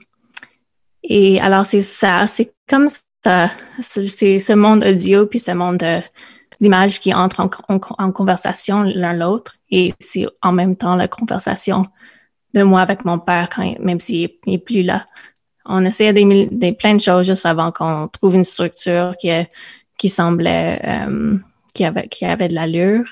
Et 1.04 1.40
alors, 1.40 1.66
c'est 1.66 1.82
ça, 1.82 2.26
c'est 2.26 2.52
comme 2.68 2.88
ça, 3.24 3.50
c'est 3.80 4.38
ce 4.38 4.52
monde 4.52 4.84
audio 4.84 5.26
puis 5.26 5.38
ce 5.38 5.52
monde 5.52 5.84
d'images 6.60 7.00
qui 7.00 7.12
entrent 7.14 7.48
en, 7.68 8.12
conversation 8.12 8.82
l'un 8.82 9.12
l'autre 9.12 9.56
et 9.70 9.92
c'est 10.00 10.26
en 10.42 10.52
même 10.52 10.76
temps 10.76 10.96
la 10.96 11.08
conversation 11.08 11.82
de 12.54 12.62
moi 12.62 12.80
avec 12.80 13.04
mon 13.04 13.18
père 13.18 13.48
quand, 13.54 13.78
même 13.80 14.00
s'il 14.00 14.30
n'est 14.46 14.58
plus 14.58 14.82
là. 14.82 15.04
On 15.64 15.84
essayait 15.84 16.12
des, 16.12 16.48
des, 16.50 16.72
plein 16.72 16.94
de 16.94 17.00
choses 17.00 17.26
juste 17.26 17.46
avant 17.46 17.70
qu'on 17.70 18.08
trouve 18.08 18.34
une 18.34 18.44
structure 18.44 19.14
qui 19.18 19.28
est 19.28 19.48
qui 19.96 20.08
semblait 20.08 20.80
euh, 20.84 21.36
qui 21.74 21.84
avait 21.84 22.08
qui 22.08 22.24
avait 22.24 22.48
de 22.48 22.54
l'allure. 22.54 23.04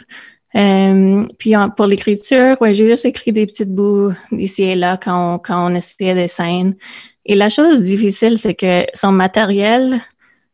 Euh, 0.57 1.27
puis 1.39 1.55
pour 1.77 1.87
l'écriture, 1.87 2.61
ouais, 2.61 2.75
j'ai 2.75 2.89
juste 2.89 3.05
écrit 3.05 3.33
des 3.33 3.47
petites 3.47 3.73
bouts 3.73 4.13
ici 4.33 4.65
et 4.65 4.75
là 4.75 4.97
quand 4.97 5.35
on, 5.35 5.39
quand 5.39 5.71
on 5.71 5.75
essayait 5.75 6.15
des 6.15 6.29
scènes. 6.29 6.75
Et 7.25 7.37
la 7.37 7.49
chose 7.49 7.83
difficile, 7.83 8.39
c'est 8.39 8.55
que 8.55 8.85
son 8.95 9.13
matériel, 9.13 10.01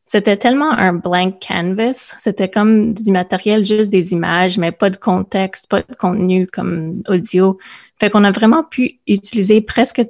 c'était 0.05 0.37
tellement 0.37 0.71
un 0.71 0.93
blank 0.93 1.37
canvas. 1.47 2.17
C'était 2.21 2.51
comme 2.51 2.93
du 2.93 3.11
matériel, 3.11 3.65
juste 3.65 3.89
des 3.89 4.13
images, 4.13 4.59
mais 4.59 4.73
pas 4.73 4.91
de 4.91 4.97
contexte, 4.97 5.69
pas 5.69 5.81
de 5.81 5.95
contenu 5.99 6.47
comme 6.47 6.95
audio. 7.09 7.59
Fait 7.99 8.11
qu'on 8.11 8.25
a 8.25 8.31
vraiment 8.31 8.63
pu 8.63 9.01
utiliser 9.07 9.61
presque 9.61 10.03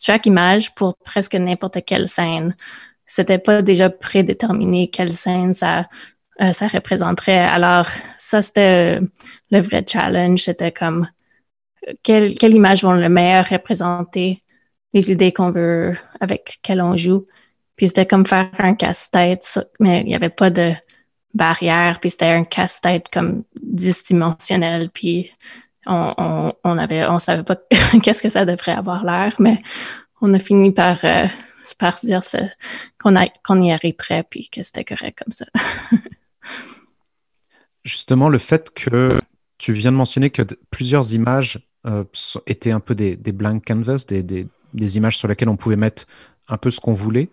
chaque 0.00 0.26
image 0.26 0.74
pour 0.74 0.96
presque 0.98 1.34
n'importe 1.34 1.84
quelle 1.84 2.08
scène. 2.08 2.54
C'était 3.06 3.38
pas 3.38 3.62
déjà 3.62 3.90
prédéterminé 3.90 4.88
quelle 4.88 5.14
scène 5.14 5.54
ça, 5.54 5.88
euh, 6.40 6.52
ça 6.52 6.68
représenterait. 6.68 7.38
Alors, 7.38 7.86
ça, 8.18 8.42
c'était 8.42 9.00
euh, 9.00 9.06
le 9.50 9.60
vrai 9.60 9.84
challenge. 9.86 10.40
C'était 10.40 10.72
comme 10.72 11.06
quelle, 12.02 12.34
quelle 12.34 12.54
image 12.54 12.82
vont 12.82 12.92
le 12.92 13.08
meilleur 13.08 13.48
représenter 13.48 14.38
les 14.94 15.10
idées 15.10 15.32
qu'on 15.32 15.50
veut, 15.50 15.96
avec 16.20 16.58
quelles 16.62 16.82
on 16.82 16.96
joue. 16.96 17.24
Puis 17.76 17.88
c'était 17.88 18.06
comme 18.06 18.26
faire 18.26 18.50
un 18.58 18.74
casse-tête, 18.74 19.58
mais 19.80 20.00
il 20.00 20.06
n'y 20.06 20.14
avait 20.14 20.28
pas 20.28 20.50
de 20.50 20.72
barrière. 21.34 21.98
Puis 22.00 22.10
c'était 22.10 22.26
un 22.26 22.44
casse-tête 22.44 23.08
comme 23.10 23.44
dix-dimensionnel. 23.62 24.90
Puis 24.90 25.32
on, 25.86 26.14
on, 26.16 26.52
on 26.64 26.78
avait, 26.78 27.06
on 27.06 27.18
savait 27.18 27.42
pas 27.42 27.56
qu'est-ce 28.02 28.22
que 28.22 28.28
ça 28.28 28.44
devrait 28.44 28.72
avoir 28.72 29.04
l'air, 29.04 29.34
mais 29.38 29.58
on 30.20 30.32
a 30.34 30.38
fini 30.38 30.70
par, 30.70 30.98
euh, 31.04 31.26
par 31.78 31.98
se 31.98 32.06
dire 32.06 32.20
qu'on 32.98 33.62
y 33.62 33.72
arrêterait 33.72 34.24
puis 34.28 34.48
que 34.48 34.62
c'était 34.62 34.84
correct 34.84 35.18
comme 35.22 35.32
ça. 35.32 35.46
Justement, 37.84 38.28
le 38.28 38.38
fait 38.38 38.70
que 38.72 39.08
tu 39.58 39.72
viens 39.72 39.92
de 39.92 39.96
mentionner 39.96 40.30
que 40.30 40.42
plusieurs 40.70 41.14
images 41.14 41.58
euh, 41.86 42.04
étaient 42.46 42.70
un 42.70 42.80
peu 42.80 42.94
des, 42.94 43.16
des 43.16 43.32
blank 43.32 43.64
canvas, 43.64 44.04
des, 44.06 44.22
des, 44.22 44.96
images 44.96 45.18
sur 45.18 45.26
lesquelles 45.26 45.48
on 45.48 45.56
pouvait 45.56 45.76
mettre 45.76 46.06
un 46.48 46.56
peu 46.56 46.70
ce 46.70 46.80
qu'on 46.80 46.94
voulait. 46.94 47.30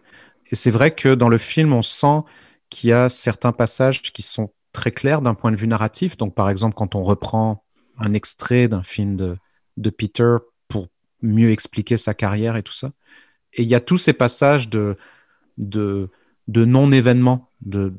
Et 0.51 0.55
c'est 0.55 0.71
vrai 0.71 0.91
que 0.91 1.13
dans 1.13 1.29
le 1.29 1.37
film, 1.37 1.73
on 1.73 1.83
sent 1.83 2.21
qu'il 2.69 2.89
y 2.89 2.93
a 2.93 3.09
certains 3.09 3.51
passages 3.51 4.01
qui 4.01 4.23
sont 4.23 4.51
très 4.73 4.91
clairs 4.91 5.21
d'un 5.21 5.35
point 5.35 5.51
de 5.51 5.55
vue 5.55 5.67
narratif. 5.67 6.17
Donc, 6.17 6.33
par 6.33 6.49
exemple, 6.49 6.75
quand 6.75 6.95
on 6.95 7.03
reprend 7.03 7.63
un 7.99 8.13
extrait 8.13 8.67
d'un 8.67 8.83
film 8.83 9.15
de, 9.15 9.89
Peter 9.89 10.37
pour 10.67 10.87
mieux 11.21 11.51
expliquer 11.51 11.97
sa 11.97 12.13
carrière 12.13 12.57
et 12.57 12.63
tout 12.63 12.73
ça. 12.73 12.91
Et 13.53 13.63
il 13.63 13.67
y 13.67 13.75
a 13.75 13.79
tous 13.79 13.97
ces 13.97 14.13
passages 14.13 14.69
de, 14.69 14.97
de, 15.57 16.09
de 16.47 16.65
non-événements, 16.65 17.49
de 17.61 17.93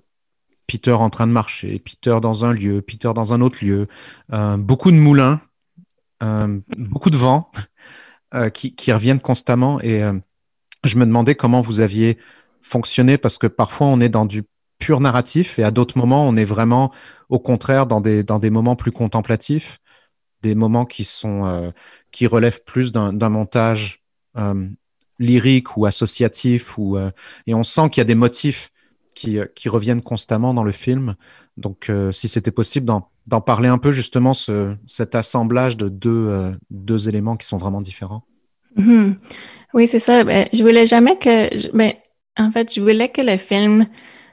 Peter 0.66 0.92
en 0.92 1.10
train 1.10 1.26
de 1.26 1.32
marcher, 1.32 1.78
Peter 1.80 2.18
dans 2.22 2.44
un 2.44 2.52
lieu, 2.52 2.80
Peter 2.80 3.10
dans 3.14 3.32
un 3.34 3.40
autre 3.40 3.64
lieu, 3.64 3.88
euh, 4.32 4.56
beaucoup 4.56 4.92
de 4.92 4.96
moulins, 4.96 5.40
euh, 6.22 6.60
beaucoup 6.76 7.10
de 7.10 7.16
vent 7.16 7.50
euh, 8.34 8.50
qui, 8.50 8.74
qui, 8.76 8.92
reviennent 8.92 9.20
constamment. 9.20 9.80
Et 9.80 10.02
je 10.84 10.96
me 10.96 11.04
demandais 11.04 11.34
comment 11.34 11.60
vous 11.60 11.80
aviez 11.80 12.18
fonctionné 12.62 13.18
parce 13.18 13.36
que 13.38 13.48
parfois 13.48 13.88
on 13.88 14.00
est 14.00 14.08
dans 14.08 14.26
du 14.26 14.44
pur 14.78 15.00
narratif 15.00 15.58
et 15.58 15.64
à 15.64 15.70
d'autres 15.70 15.98
moments 15.98 16.26
on 16.28 16.36
est 16.36 16.44
vraiment 16.44 16.92
au 17.28 17.38
contraire 17.38 17.86
dans 17.86 18.00
des, 18.00 18.22
dans 18.22 18.38
des 18.38 18.50
moments 18.50 18.76
plus 18.76 18.92
contemplatifs 18.92 19.80
des 20.42 20.54
moments 20.54 20.86
qui 20.86 21.04
sont 21.04 21.44
euh, 21.46 21.70
qui 22.10 22.26
relèvent 22.26 22.62
plus 22.64 22.92
d'un 22.92 23.28
montage 23.28 24.02
euh, 24.36 24.66
lyrique 25.18 25.76
ou 25.76 25.86
associatif 25.86 26.78
ou 26.78 26.96
euh, 26.96 27.10
et 27.46 27.54
on 27.54 27.62
sent 27.62 27.90
qu'il 27.90 28.00
y 28.00 28.02
a 28.02 28.04
des 28.04 28.14
motifs 28.14 28.70
qui, 29.14 29.38
qui, 29.54 29.68
reviennent 29.68 30.00
constamment 30.00 30.54
dans 30.54 30.64
le 30.64 30.72
film. 30.72 31.14
Donc, 31.58 31.92
si 32.12 32.26
c'était 32.26 32.52
possible 32.52 32.86
d'en 32.86 33.40
parler 33.40 33.68
un 33.68 33.76
peu 33.76 33.90
justement 33.90 34.32
ce, 34.32 34.76
cet 34.86 35.14
assemblage 35.14 35.76
de 35.76 35.90
deux, 35.90 36.52
deux 36.70 37.08
éléments 37.08 37.36
qui 37.36 37.46
sont 37.46 37.58
vraiment 37.58 37.82
différents. 37.82 38.22
Mm-hmm. 38.78 39.16
Oui, 39.74 39.88
c'est 39.88 39.98
ça. 39.98 40.24
Ben, 40.24 40.46
je 40.54 40.62
voulais 40.62 40.86
jamais 40.86 41.18
que, 41.18 41.54
je, 41.54 41.68
ben, 41.74 41.92
en 42.38 42.50
fait, 42.50 42.72
je 42.74 42.80
voulais 42.80 43.08
que 43.08 43.20
le 43.20 43.36
film 43.36 43.86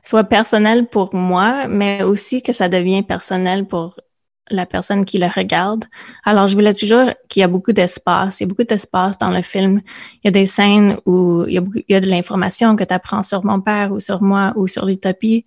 soit 0.04 0.24
personnel 0.24 0.88
pour 0.88 1.14
moi, 1.14 1.68
mais 1.68 2.04
aussi 2.04 2.42
que 2.42 2.54
ça 2.54 2.70
devienne 2.70 3.04
personnel 3.04 3.66
pour 3.66 4.00
la 4.50 4.66
personne 4.66 5.06
qui 5.06 5.18
le 5.18 5.28
regarde. 5.28 5.86
Alors, 6.24 6.48
je 6.48 6.56
voulais 6.56 6.74
toujours 6.74 7.10
qu'il 7.30 7.42
y 7.42 7.44
a 7.44 7.48
beaucoup 7.48 7.74
d'espace. 7.74 8.40
Il 8.40 8.44
y 8.44 8.46
a 8.46 8.48
beaucoup 8.48 8.64
d'espace 8.64 9.18
dans 9.18 9.30
le 9.30 9.42
film. 9.42 9.82
Il 10.16 10.22
y 10.26 10.28
a 10.28 10.32
des 10.32 10.46
scènes 10.46 10.98
où 11.06 11.44
il 11.48 11.62
y 11.90 11.96
a, 11.96 12.00
de 12.00 12.08
l'information 12.08 12.76
que 12.76 12.84
tu 12.84 12.94
apprends 12.94 13.24
sur 13.24 13.46
mon 13.46 13.62
père 13.62 13.92
ou 13.92 14.00
sur 14.00 14.22
moi 14.22 14.54
ou 14.56 14.68
sur 14.68 14.86
l'utopie, 14.86 15.46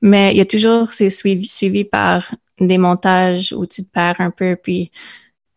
mais 0.00 0.32
il 0.32 0.38
y 0.38 0.40
a 0.40 0.44
toujours, 0.44 0.92
c'est 0.92 1.10
suivi, 1.10 1.48
suivi 1.48 1.84
par 1.84 2.34
des 2.60 2.78
montages 2.78 3.52
où 3.52 3.66
tu 3.66 3.84
te 3.84 3.90
perds 3.90 4.20
un 4.20 4.30
peu, 4.30 4.56
puis 4.56 4.90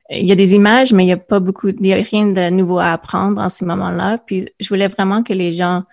il 0.09 0.27
y 0.27 0.31
a 0.31 0.35
des 0.35 0.53
images, 0.53 0.93
mais 0.93 1.03
il 1.03 1.07
n'y 1.07 1.13
a 1.13 1.17
pas 1.17 1.39
beaucoup, 1.39 1.69
il 1.69 1.81
n'y 1.81 1.93
a 1.93 1.97
rien 1.97 2.27
de 2.27 2.49
nouveau 2.51 2.77
à 2.77 2.91
apprendre 2.91 3.41
en 3.41 3.49
ces 3.49 3.65
moments-là. 3.65 4.19
Puis 4.19 4.47
je 4.59 4.67
voulais 4.69 4.87
vraiment 4.87 5.23
que 5.23 5.33
les 5.33 5.51
gens 5.51 5.83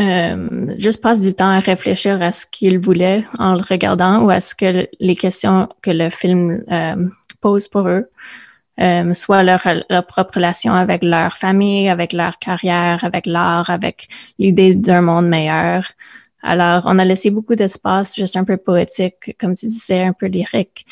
euh, 0.00 0.74
juste 0.78 1.02
passe 1.02 1.20
du 1.20 1.34
temps 1.34 1.50
à 1.50 1.58
réfléchir 1.58 2.22
à 2.22 2.30
ce 2.30 2.46
qu'ils 2.46 2.78
voulaient 2.78 3.24
en 3.38 3.54
le 3.54 3.62
regardant 3.68 4.22
ou 4.22 4.30
à 4.30 4.40
ce 4.40 4.54
que 4.54 4.86
les 5.00 5.16
questions 5.16 5.68
que 5.82 5.90
le 5.90 6.08
film 6.08 6.62
euh, 6.70 7.08
pose 7.40 7.66
pour 7.66 7.88
eux, 7.88 8.08
euh, 8.80 9.12
soit 9.12 9.42
leur, 9.42 9.60
leur, 9.90 10.06
propre 10.06 10.36
relation 10.36 10.72
avec 10.72 11.02
leur 11.02 11.36
famille, 11.36 11.88
avec 11.88 12.12
leur 12.12 12.38
carrière, 12.38 13.02
avec 13.02 13.26
l'art, 13.26 13.70
avec 13.70 14.08
l'idée 14.38 14.76
d'un 14.76 15.00
monde 15.00 15.26
meilleur. 15.26 15.84
Alors, 16.42 16.84
on 16.86 17.00
a 17.00 17.04
laissé 17.04 17.30
beaucoup 17.30 17.56
d'espace, 17.56 18.14
juste 18.14 18.36
un 18.36 18.44
peu 18.44 18.56
poétique, 18.56 19.36
comme 19.40 19.56
tu 19.56 19.66
disais, 19.66 20.02
un 20.02 20.12
peu 20.12 20.26
lyrique, 20.26 20.86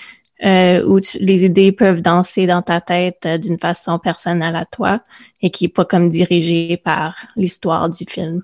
euh, 0.44 0.84
où 0.84 0.98
les 1.20 1.44
idées 1.44 1.70
peuvent 1.70 2.02
danser 2.02 2.48
dans 2.48 2.62
ta 2.62 2.80
tête 2.80 3.28
d'une 3.40 3.58
façon 3.58 4.00
personnelle 4.00 4.56
à 4.56 4.64
toi 4.64 5.00
et 5.40 5.50
qui 5.50 5.66
est 5.66 5.68
pas 5.68 5.84
comme 5.84 6.10
dirigée 6.10 6.76
par 6.76 7.28
l'histoire 7.36 7.88
du 7.88 8.04
film. 8.08 8.42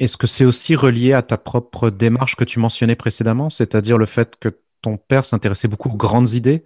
Est-ce 0.00 0.16
que 0.16 0.26
c'est 0.26 0.46
aussi 0.46 0.74
relié 0.74 1.12
à 1.12 1.20
ta 1.20 1.36
propre 1.36 1.90
démarche 1.90 2.34
que 2.34 2.44
tu 2.44 2.58
mentionnais 2.58 2.96
précédemment, 2.96 3.50
c'est-à-dire 3.50 3.98
le 3.98 4.06
fait 4.06 4.36
que 4.40 4.48
ton 4.80 4.96
père 4.96 5.26
s'intéressait 5.26 5.68
beaucoup 5.68 5.90
aux 5.90 5.96
grandes 5.96 6.30
idées? 6.30 6.64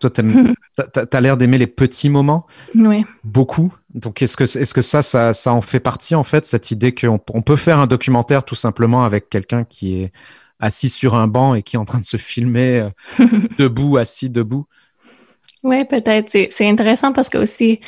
Toi, 0.00 0.10
tu 0.10 0.22
as, 1.12 1.20
l'air 1.20 1.36
d'aimer 1.36 1.58
les 1.58 1.68
petits 1.68 2.08
moments. 2.08 2.46
Oui. 2.74 3.04
Beaucoup. 3.22 3.72
Donc, 3.94 4.20
est-ce 4.22 4.36
que, 4.36 4.42
est 4.42 4.72
que 4.72 4.80
ça, 4.80 5.02
ça, 5.02 5.32
ça, 5.32 5.52
en 5.52 5.60
fait 5.60 5.78
partie, 5.78 6.16
en 6.16 6.24
fait, 6.24 6.44
cette 6.44 6.72
idée 6.72 6.92
qu'on 6.92 7.20
on 7.32 7.42
peut 7.42 7.56
faire 7.56 7.78
un 7.78 7.86
documentaire 7.86 8.44
tout 8.44 8.56
simplement 8.56 9.04
avec 9.04 9.30
quelqu'un 9.30 9.62
qui 9.62 10.02
est 10.02 10.12
assis 10.58 10.88
sur 10.88 11.14
un 11.14 11.28
banc 11.28 11.54
et 11.54 11.62
qui 11.62 11.76
est 11.76 11.78
en 11.78 11.84
train 11.84 12.00
de 12.00 12.04
se 12.04 12.16
filmer 12.16 12.88
euh, 13.20 13.26
debout, 13.58 13.98
assis, 13.98 14.30
debout? 14.30 14.66
Oui, 15.62 15.84
peut-être. 15.84 16.28
C'est 16.50 16.68
intéressant 16.68 17.12
parce 17.12 17.28
que 17.28 17.38
aussi, 17.38 17.80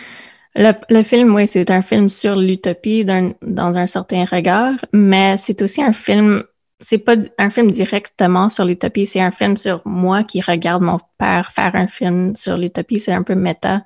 le, 0.56 1.02
film, 1.02 1.34
oui, 1.34 1.46
c'est 1.46 1.70
un 1.70 1.82
film 1.82 2.08
sur 2.08 2.36
l'utopie 2.36 3.04
dans 3.04 3.78
un 3.78 3.86
certain 3.86 4.24
regard, 4.24 4.74
mais 4.92 5.36
c'est 5.36 5.60
aussi 5.62 5.82
un 5.82 5.92
film, 5.92 6.44
c'est 6.80 6.98
pas 6.98 7.16
un 7.38 7.50
film 7.50 7.70
directement 7.70 8.48
sur 8.48 8.64
l'utopie, 8.64 9.06
c'est 9.06 9.20
un 9.20 9.32
film 9.32 9.56
sur 9.56 9.82
moi 9.84 10.22
qui 10.22 10.40
regarde 10.40 10.82
mon 10.82 10.98
père 11.18 11.50
faire 11.50 11.74
un 11.74 11.88
film 11.88 12.36
sur 12.36 12.56
l'utopie, 12.56 13.00
c'est 13.00 13.12
un 13.12 13.22
peu 13.22 13.34
méta. 13.34 13.82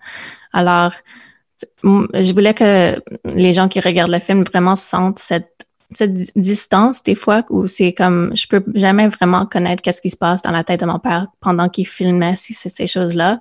Alors, 0.52 0.92
je 1.82 2.32
voulais 2.32 2.54
que 2.54 3.00
les 3.34 3.52
gens 3.52 3.68
qui 3.68 3.80
regardent 3.80 4.12
le 4.12 4.20
film 4.20 4.42
vraiment 4.42 4.76
sentent 4.76 5.18
cette 5.18 5.67
cette 5.94 6.36
distance 6.36 7.02
des 7.02 7.14
fois 7.14 7.44
où 7.48 7.66
c'est 7.66 7.94
comme 7.94 8.34
je 8.36 8.46
peux 8.46 8.62
jamais 8.74 9.08
vraiment 9.08 9.46
connaître 9.46 9.82
qu'est-ce 9.82 10.02
qui 10.02 10.10
se 10.10 10.16
passe 10.16 10.42
dans 10.42 10.50
la 10.50 10.62
tête 10.62 10.80
de 10.80 10.86
mon 10.86 10.98
père 10.98 11.28
pendant 11.40 11.70
qu'il 11.70 11.86
filmait 11.86 12.34
ces 12.36 12.86
choses-là, 12.86 13.38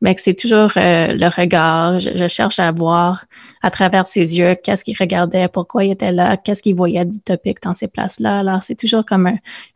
mais 0.00 0.14
que 0.14 0.22
c'est 0.22 0.34
toujours 0.34 0.72
euh, 0.76 1.08
le 1.08 1.28
regard. 1.28 1.98
Je, 1.98 2.26
cherche 2.28 2.58
à 2.58 2.72
voir 2.72 3.26
à 3.62 3.70
travers 3.70 4.06
ses 4.06 4.38
yeux 4.38 4.54
qu'est-ce 4.54 4.82
qu'il 4.82 4.96
regardait, 4.98 5.48
pourquoi 5.48 5.84
il 5.84 5.90
était 5.90 6.12
là, 6.12 6.38
qu'est-ce 6.38 6.62
qu'il 6.62 6.74
voyait 6.74 7.04
d'utopique 7.04 7.62
dans 7.62 7.74
ces 7.74 7.88
places-là. 7.88 8.38
Alors 8.38 8.62
c'est 8.62 8.76
toujours 8.76 9.04
comme 9.04 9.26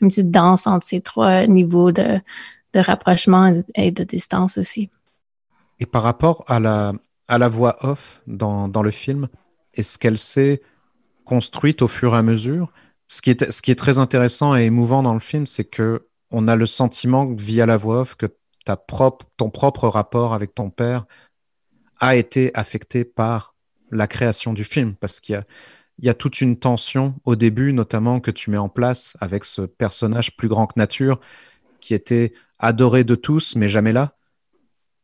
une 0.01 0.09
petite 0.09 0.31
danse 0.31 0.67
entre 0.67 0.87
ces 0.87 1.03
trois 1.03 1.47
niveaux 1.47 1.93
de, 1.93 2.21
de 2.73 2.81
rapprochement 2.81 3.53
et 3.75 3.91
de 3.91 4.03
distance 4.03 4.57
aussi. 4.57 4.89
Et 5.79 5.85
par 5.85 6.03
rapport 6.03 6.45
à 6.49 6.59
la, 6.59 6.95
à 7.29 7.37
la 7.37 7.49
voix 7.49 7.77
off 7.83 8.23
dans, 8.27 8.69
dans 8.69 8.83
le 8.83 8.91
film, 8.91 9.29
est-ce 9.75 9.99
qu'elle 9.99 10.19
s'est 10.19 10.63
construite 11.25 11.83
au 11.83 11.89
fur 11.89 12.15
et 12.15 12.19
à 12.19 12.23
mesure. 12.23 12.73
Ce 13.09 13.21
qui 13.21 13.31
est, 13.31 13.79
très 13.79 13.99
intéressant 13.99 14.57
et 14.57 14.65
émouvant 14.65 15.03
dans 15.03 15.15
le 15.15 15.21
film, 15.21 15.47
c'est 15.47 15.65
que 15.65 16.09
on 16.31 16.49
a 16.49 16.57
le 16.57 16.67
sentiment 16.67 17.27
via 17.27 17.67
la 17.67 17.77
voix 17.77 18.01
off 18.01 18.17
que 18.17 18.27
ta 18.65 18.77
propre, 18.77 19.27
ton 19.37 19.51
propre 19.51 19.89
rapport 19.89 20.35
avec 20.35 20.55
ton 20.55 20.71
père 20.71 21.07
a 22.01 22.17
été 22.17 22.51
affecté 22.55 23.05
par 23.05 23.55
la 23.91 24.07
création 24.07 24.53
du 24.53 24.65
film, 24.65 24.95
parce 24.97 25.21
qu'il 25.21 25.45
y 25.99 26.09
a, 26.09 26.15
toute 26.15 26.41
une 26.41 26.59
tension 26.59 27.15
au 27.25 27.37
début, 27.37 27.73
notamment 27.73 28.21
que 28.21 28.31
tu 28.31 28.51
mets 28.51 28.59
en 28.59 28.69
place 28.69 29.17
avec 29.21 29.45
ce 29.45 29.63
personnage 29.63 30.37
plus 30.37 30.49
grand 30.49 30.67
que 30.67 30.79
nature, 30.79 31.21
qui 31.81 31.95
était 31.95 32.33
adoré 32.59 33.05
de 33.05 33.15
tous, 33.15 33.55
mais 33.55 33.69
jamais 33.69 33.93
là. 33.93 34.17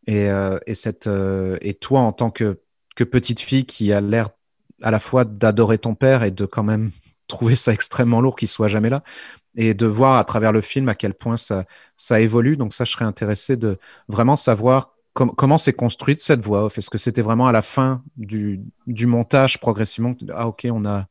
Et, 0.07 0.29
euh, 0.31 0.59
euh, 1.07 1.59
toi, 1.81 2.01
en 2.01 2.13
tant 2.13 2.31
que, 2.31 2.61
que 2.97 3.05
petite 3.05 3.41
fille 3.41 3.67
qui 3.67 3.93
a 3.93 4.01
l'air 4.01 4.31
à 4.83 4.91
la 4.91 4.99
fois 4.99 5.25
d'adorer 5.25 5.79
ton 5.79 5.95
père 5.95 6.23
et 6.23 6.31
de 6.31 6.47
quand 6.47 6.65
même 6.65 6.91
trouvé 7.29 7.55
ça 7.55 7.73
extrêmement 7.73 8.21
lourd 8.21 8.37
qu'il 8.37 8.49
soit 8.49 8.69
jamais 8.69 8.91
là 8.91 9.03
et 9.57 9.75
de 9.75 9.87
voir 9.87 10.19
à 10.19 10.25
travers 10.25 10.53
le 10.53 10.61
film 10.61 10.89
à 10.89 10.95
quel 10.95 11.15
point 11.15 11.37
ça, 11.37 11.65
ça 11.97 12.21
évolue. 12.21 12.57
Donc 12.57 12.73
ça, 12.73 12.85
je 12.85 12.93
serais 12.93 13.05
intéressé 13.05 13.57
de 13.57 13.79
vraiment 14.09 14.37
savoir 14.37 14.95
comment 15.13 15.59
s'est 15.59 15.73
construite 15.73 16.21
cette 16.21 16.41
voix 16.41 16.65
off. 16.65 16.79
Est-ce 16.79 16.91
que 16.91 16.99
c'était 16.99 17.23
vraiment 17.23 17.49
à 17.49 17.53
la 17.53 17.63
fin 17.63 18.03
du, 18.17 18.61
du 18.87 19.07
montage 19.07 19.59
progressivement 19.59 20.15
Ah 20.33 20.47
ok, 20.47 20.69
on 20.71 20.85
a, 20.85 21.07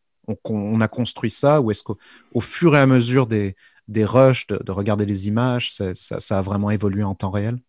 on, 0.46 0.82
a 0.82 0.88
construit 0.88 1.30
ça 1.30 1.62
ou 1.62 1.72
est-ce 1.72 1.84
qu'au 1.84 1.98
fur 2.40 2.76
et 2.76 2.80
à 2.80 2.88
mesure 2.88 3.28
des, 3.28 3.56
des 3.88 4.06
rushs, 4.06 4.48
de, 4.48 4.72
regarder 4.72 5.06
les 5.06 5.28
images, 5.28 5.72
ça, 5.72 5.94
ça, 5.96 6.38
a 6.38 6.42
vraiment 6.42 6.72
évolué 6.72 7.04
en 7.04 7.16
temps 7.16 7.32
réel? 7.32 7.60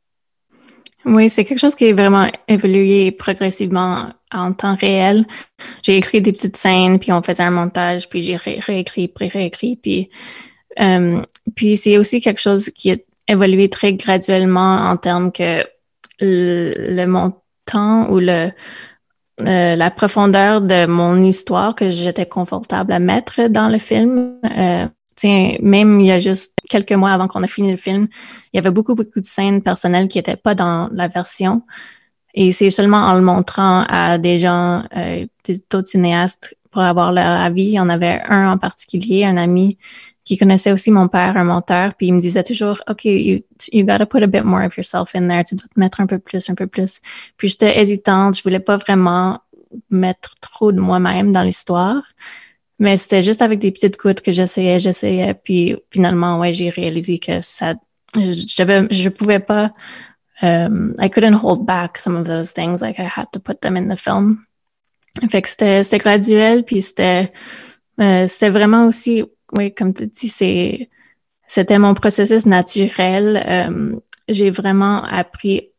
Oui, 1.04 1.30
c'est 1.30 1.44
quelque 1.44 1.58
chose 1.58 1.74
qui 1.74 1.86
est 1.86 1.92
vraiment 1.92 2.26
évolué 2.46 3.10
progressivement 3.10 4.10
en 4.32 4.52
temps 4.52 4.76
réel. 4.76 5.26
J'ai 5.82 5.96
écrit 5.96 6.20
des 6.20 6.32
petites 6.32 6.56
scènes, 6.56 6.98
puis 6.98 7.12
on 7.12 7.22
faisait 7.22 7.42
un 7.42 7.50
montage, 7.50 8.08
puis 8.08 8.22
j'ai 8.22 8.36
réécrit, 8.36 9.08
puis 9.08 9.28
réécrit, 9.28 9.76
puis 9.76 10.08
euh, 10.78 11.20
puis 11.54 11.76
c'est 11.76 11.98
aussi 11.98 12.20
quelque 12.20 12.40
chose 12.40 12.70
qui 12.70 12.92
a 12.92 12.96
évolué 13.28 13.68
très 13.68 13.92
graduellement 13.94 14.76
en 14.76 14.96
termes 14.96 15.32
que 15.32 15.64
le, 16.20 17.06
montant 17.06 18.10
ou 18.10 18.18
le 18.18 18.50
euh, 19.42 19.74
la 19.74 19.90
profondeur 19.90 20.60
de 20.60 20.86
mon 20.86 21.22
histoire 21.22 21.74
que 21.74 21.88
j'étais 21.88 22.26
confortable 22.26 22.92
à 22.92 22.98
mettre 22.98 23.48
dans 23.48 23.68
le 23.68 23.78
film. 23.78 24.38
Euh, 24.56 24.86
même 25.28 26.00
il 26.00 26.06
y 26.06 26.12
a 26.12 26.18
juste 26.18 26.56
quelques 26.68 26.92
mois 26.92 27.10
avant 27.10 27.28
qu'on 27.28 27.42
a 27.42 27.46
fini 27.46 27.70
le 27.70 27.76
film, 27.76 28.08
il 28.52 28.56
y 28.56 28.58
avait 28.58 28.70
beaucoup, 28.70 28.94
beaucoup 28.94 29.20
de 29.20 29.26
scènes 29.26 29.62
personnelles 29.62 30.08
qui 30.08 30.18
n'étaient 30.18 30.36
pas 30.36 30.54
dans 30.54 30.88
la 30.92 31.08
version. 31.08 31.62
Et 32.34 32.52
c'est 32.52 32.70
seulement 32.70 32.98
en 32.98 33.14
le 33.14 33.22
montrant 33.22 33.84
à 33.88 34.18
des 34.18 34.38
gens, 34.38 34.84
euh, 34.96 35.26
d'autres 35.70 35.88
cinéastes, 35.88 36.56
pour 36.70 36.82
avoir 36.82 37.12
leur 37.12 37.40
avis. 37.40 37.64
Il 37.64 37.72
y 37.72 37.80
en 37.80 37.88
avait 37.88 38.20
un 38.28 38.52
en 38.52 38.58
particulier, 38.58 39.24
un 39.24 39.36
ami 39.36 39.78
qui 40.24 40.38
connaissait 40.38 40.70
aussi 40.70 40.92
mon 40.92 41.08
père, 41.08 41.36
un 41.36 41.44
monteur, 41.44 41.94
puis 41.94 42.06
il 42.06 42.14
me 42.14 42.20
disait 42.20 42.44
toujours, 42.44 42.80
OK, 42.88 43.04
you, 43.04 43.40
you 43.72 43.84
gotta 43.84 44.06
put 44.06 44.22
a 44.22 44.28
bit 44.28 44.44
more 44.44 44.64
of 44.64 44.76
yourself 44.76 45.14
in 45.16 45.26
there, 45.26 45.42
tu 45.42 45.56
dois 45.56 45.66
te 45.66 45.80
mettre 45.80 46.00
un 46.00 46.06
peu 46.06 46.20
plus, 46.20 46.48
un 46.48 46.54
peu 46.54 46.68
plus. 46.68 47.00
Puis 47.36 47.48
j'étais 47.48 47.80
hésitante, 47.80 48.36
je 48.36 48.42
voulais 48.44 48.60
pas 48.60 48.76
vraiment 48.76 49.40
mettre 49.90 50.36
trop 50.40 50.70
de 50.70 50.78
moi-même 50.78 51.32
dans 51.32 51.42
l'histoire, 51.42 52.04
mais 52.80 52.96
c'était 52.96 53.22
juste 53.22 53.42
avec 53.42 53.60
des 53.60 53.70
petites 53.70 53.96
gouttes 53.98 54.20
que 54.20 54.32
j'essayais, 54.32 54.80
j'essayais, 54.80 55.34
puis 55.34 55.76
finalement, 55.90 56.40
ouais, 56.40 56.52
j'ai 56.52 56.70
réalisé 56.70 57.18
que 57.18 57.40
ça, 57.40 57.74
j'avais, 58.16 58.88
je 58.90 59.08
pouvais 59.08 59.38
pas, 59.38 59.70
um, 60.42 60.94
I 60.98 61.08
couldn't 61.08 61.38
hold 61.40 61.64
back 61.64 61.98
some 61.98 62.16
of 62.16 62.26
those 62.26 62.52
things, 62.52 62.80
like 62.80 62.98
I 62.98 63.06
had 63.06 63.26
to 63.32 63.38
put 63.38 63.60
them 63.60 63.76
in 63.76 63.88
the 63.88 63.98
film. 63.98 64.42
Fait 65.30 65.42
que 65.42 65.48
c'était 65.48 65.98
graduel, 65.98 66.64
puis 66.64 66.82
c'était 66.82 67.30
euh, 68.00 68.26
vraiment 68.50 68.86
aussi 68.86 69.24
oui, 69.52 69.74
comme 69.74 69.94
tu 69.94 70.06
dis, 70.06 70.28
c'est, 70.28 70.88
c'était 71.46 71.78
mon 71.78 71.94
processus 71.94 72.46
naturel. 72.46 73.42
Euh, 73.46 73.96
j'ai 74.28 74.50
vraiment 74.50 75.02
appris 75.02 75.70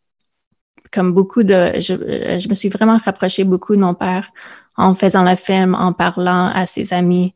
comme 0.92 1.14
beaucoup 1.14 1.44
de, 1.44 1.72
je, 1.76 2.40
je, 2.40 2.50
me 2.50 2.54
suis 2.54 2.70
vraiment 2.70 2.98
rapprochée 2.98 3.44
beaucoup 3.44 3.76
de 3.76 3.82
mon 3.82 3.94
père 3.94 4.30
en 4.78 4.96
faisant 4.96 5.24
le 5.24 5.36
film, 5.36 5.76
en 5.76 5.94
parlant 5.94 6.48
à 6.54 6.66
ses 6.66 6.94
amis. 6.94 7.34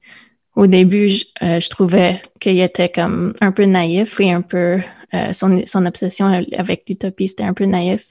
Au 0.56 0.68
début, 0.68 1.10
je, 1.10 1.26
euh, 1.44 1.60
je 1.60 1.70
trouvais 1.70 2.22
qu'il 2.40 2.60
était 2.60 2.90
comme 2.90 3.34
un 3.42 3.52
peu 3.52 3.66
naïf 3.66 4.20
et 4.20 4.32
un 4.32 4.42
peu, 4.42 4.80
euh, 5.14 5.34
son, 5.34 5.62
son 5.66 5.86
obsession 5.86 6.28
avec 6.58 6.84
l'utopie, 6.88 7.28
c'était 7.28 7.44
un 7.44 7.54
peu 7.54 7.66
naïf. 7.66 8.08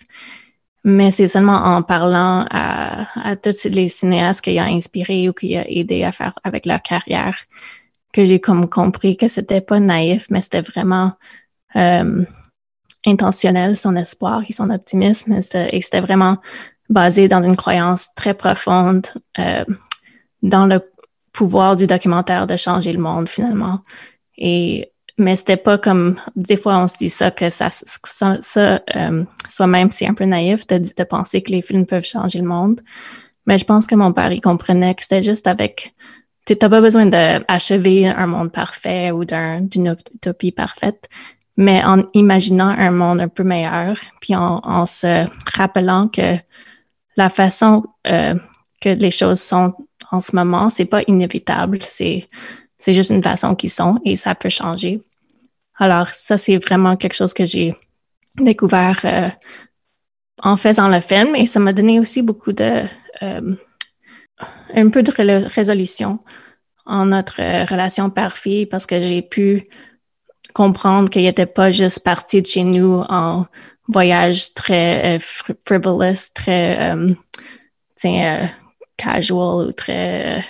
Mais 0.87 1.11
c'est 1.11 1.28
seulement 1.28 1.57
en 1.57 1.83
parlant 1.83 2.44
à, 2.50 3.07
à 3.30 3.37
tous 3.37 3.64
les 3.64 3.88
cinéastes 3.88 4.42
qu'il 4.42 4.59
a 4.59 4.64
inspiré 4.64 5.28
ou 5.28 5.33
qu'il 5.33 5.57
a 5.57 5.64
aidé 5.70 6.04
à 6.04 6.12
faire 6.12 6.35
avec 6.44 6.66
leur 6.66 6.83
carrière 6.83 7.38
que 8.14 8.24
j'ai 8.24 8.40
comme 8.40 8.68
compris 8.68 9.16
que 9.16 9.26
c'était 9.28 9.61
pas 9.61 9.80
naïf, 9.80 10.26
mais 10.30 10.40
c'était 10.40 10.61
vraiment 10.61 11.12
euh, 11.76 12.24
intentionnel, 13.07 13.77
son 13.77 13.97
espoir 13.97 14.43
et 14.49 14.53
son 14.53 14.71
optimisme. 14.71 15.40
Et 15.71 15.81
c'était 15.81 16.01
vraiment 16.01 16.38
basé 16.88 17.29
dans 17.29 17.43
une 17.43 17.57
croyance 17.57 18.09
très 18.14 18.35
profonde 18.35 19.07
euh, 19.38 19.64
dans 20.43 20.67
le 20.67 20.81
pouvoir 21.33 21.77
du 21.77 21.87
documentaire 21.87 22.47
de 22.47 22.57
changer 22.57 22.93
le 22.93 23.01
monde 23.01 23.29
finalement. 23.29 23.81
Et 24.37 24.90
mais 25.17 25.37
c'était 25.37 25.57
pas 25.57 25.79
comme 25.79 26.17
des 26.35 26.57
fois 26.57 26.79
on 26.79 26.88
se 26.88 26.97
dit 26.97 27.11
ça 27.11 27.31
que 27.31 27.49
ça, 27.49 27.69
ça, 27.71 28.81
euh, 28.97 29.25
soi-même 29.49 29.90
c'est 29.93 30.07
un 30.07 30.14
peu 30.14 30.25
naïf 30.25 30.67
de, 30.67 31.05
penser 31.05 31.40
que 31.40 31.53
les 31.53 31.62
films 31.62 31.87
peuvent 31.87 32.05
changer 32.05 32.38
le 32.40 32.47
monde. 32.47 32.81
Mais 33.47 33.59
je 33.59 33.64
pense 33.64 33.87
que 33.87 33.95
mon 33.95 34.12
père 34.12 34.33
il 34.33 34.40
comprenait 34.40 34.95
que 34.95 35.03
c'était 35.03 35.23
juste 35.23 35.47
avec 35.47 35.93
tu 36.47 36.57
n'as 36.61 36.69
pas 36.69 36.81
besoin 36.81 37.07
d'achever 37.07 38.07
un 38.07 38.27
monde 38.27 38.53
parfait 38.53 39.11
ou 39.11 39.25
d'une 39.25 39.97
utopie 40.14 40.53
parfaite, 40.53 41.09
mais 41.57 41.85
en 41.85 42.03
imaginant 42.14 42.69
un 42.69 42.90
monde 42.90 43.21
un 43.21 43.29
peu 43.29 43.45
meilleur, 43.45 43.97
puis 44.21 44.35
en, 44.35 44.87
se 44.87 45.27
rappelant 45.57 46.09
que 46.09 46.37
la 47.17 47.31
façon 47.31 47.85
euh, 48.07 48.35
que 48.81 48.88
les 48.88 49.11
choses 49.11 49.40
sont 49.40 49.75
en 50.11 50.21
ce 50.21 50.35
moment, 50.35 50.71
c'est 50.71 50.85
pas 50.85 51.03
inévitable, 51.07 51.79
c'est 51.83 52.27
juste 52.87 53.11
une 53.11 53.23
façon 53.23 53.55
qu'ils 53.55 53.71
sont 53.71 53.99
et 54.05 54.17
ça 54.17 54.35
peut 54.35 54.49
changer. 54.49 55.01
Alors 55.77 56.09
ça, 56.09 56.38
c'est 56.38 56.59
vraiment 56.59 56.97
quelque 56.97 57.14
chose 57.14 57.35
que 57.35 57.45
j'ai 57.45 57.75
découvert 58.38 59.01
euh, 59.05 59.29
en 60.43 60.57
faisant 60.57 60.88
le 60.88 61.01
film 61.01 61.35
et 61.37 61.47
ça 61.47 61.61
m'a 61.61 61.73
donné 61.73 62.01
aussi 62.01 62.23
beaucoup 62.23 62.53
de 62.53 62.83
euh, 63.23 63.55
un 64.75 64.88
peu 64.88 65.03
de 65.03 65.12
résolution 65.55 66.19
en 66.85 67.07
notre 67.07 67.37
relation 67.71 68.11
père-fille 68.11 68.67
parce 68.67 68.87
que 68.87 69.01
j'ai 69.01 69.23
pu 69.23 69.64
comprendre 70.55 71.11
qu'il 71.11 71.23
n'était 71.23 71.45
pas 71.45 71.71
juste 71.71 72.01
parti 72.03 72.40
de 72.40 72.47
chez 72.47 72.64
nous 72.64 73.05
en 73.11 73.45
voyage 73.88 74.55
très 74.55 75.17
euh, 75.17 75.19
frivolous, 75.67 76.33
très 76.33 76.95
euh, 76.95 78.47
casual 78.97 79.69
ou 79.69 79.73
très... 79.73 80.43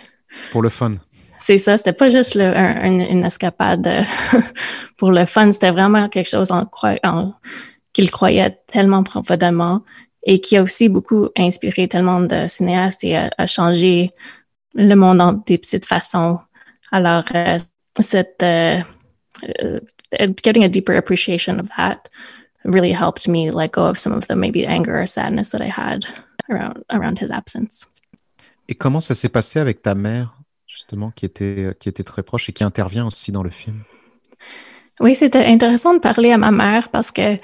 pour 0.53 0.62
le 0.62 0.69
fun. 0.69 0.97
C'est 1.40 1.59
ça, 1.59 1.77
c'était 1.77 1.93
pas 1.93 2.11
juste 2.11 2.37
le, 2.37 2.55
une 2.55 3.25
escapade 3.25 4.07
pour 4.97 5.11
le 5.11 5.27
fun, 5.27 5.51
c'était 5.53 5.73
vraiment 5.73 6.09
quelque 6.09 6.31
chose 6.31 6.53
en, 6.53 6.71
en 7.05 7.35
qu'il 7.93 8.11
croyait 8.11 8.59
tellement 8.67 9.03
profondément 9.03 9.83
et 10.25 10.40
qui 10.40 10.57
a 10.57 10.62
aussi 10.62 10.88
beaucoup 10.88 11.29
inspiré 11.37 11.88
tellement 11.88 12.21
de 12.21 12.47
cinéastes 12.47 13.05
et 13.05 13.17
a, 13.17 13.47
changé 13.47 14.11
le 14.75 14.95
monde 14.95 15.21
en 15.21 15.33
des 15.33 15.59
petites 15.59 15.87
façons. 15.87 16.38
Alors, 16.90 17.25
euh, 17.35 17.59
cette, 18.01 18.43
uh, 19.62 20.26
getting 20.42 20.64
a 20.64 20.68
deeper 20.68 20.94
appreciation 20.96 21.61
of 21.61 21.68
that 21.76 22.09
really 22.64 22.92
helped 22.92 23.28
me 23.28 23.50
let 23.50 23.72
go 23.72 23.85
of 23.85 23.98
some 23.98 24.12
of 24.12 24.26
the 24.28 24.37
maybe 24.37 24.66
anger 24.66 25.00
or 25.00 25.07
sadness 25.07 25.50
that 25.50 25.61
I 25.61 25.68
had 25.68 26.07
around, 26.48 26.83
around 26.90 27.18
his 27.18 27.30
absence. 27.30 27.87
Et 28.68 28.74
comment 28.74 29.00
ça 29.00 29.14
s'est 29.14 29.28
passé 29.28 29.61
avec 29.61 29.83
ta 29.83 29.94
mère, 29.94 30.38
justement, 30.66 31.11
qui 31.11 31.26
était, 31.26 31.76
qui 31.78 31.88
était 31.88 32.02
très 32.02 32.22
proche 32.22 32.48
et 32.48 32.52
qui 32.52 32.64
intervient 32.64 33.07
aussi 33.07 33.30
dans 33.30 33.42
le 33.42 33.50
film? 33.50 33.83
Oui, 35.00 35.14
c'était 35.14 35.44
intéressant 35.44 35.92
de 35.92 35.98
parler 35.98 36.33
à 36.33 36.38
ma 36.38 36.50
mère 36.50 36.88
parce 36.88 37.11
que 37.11 37.37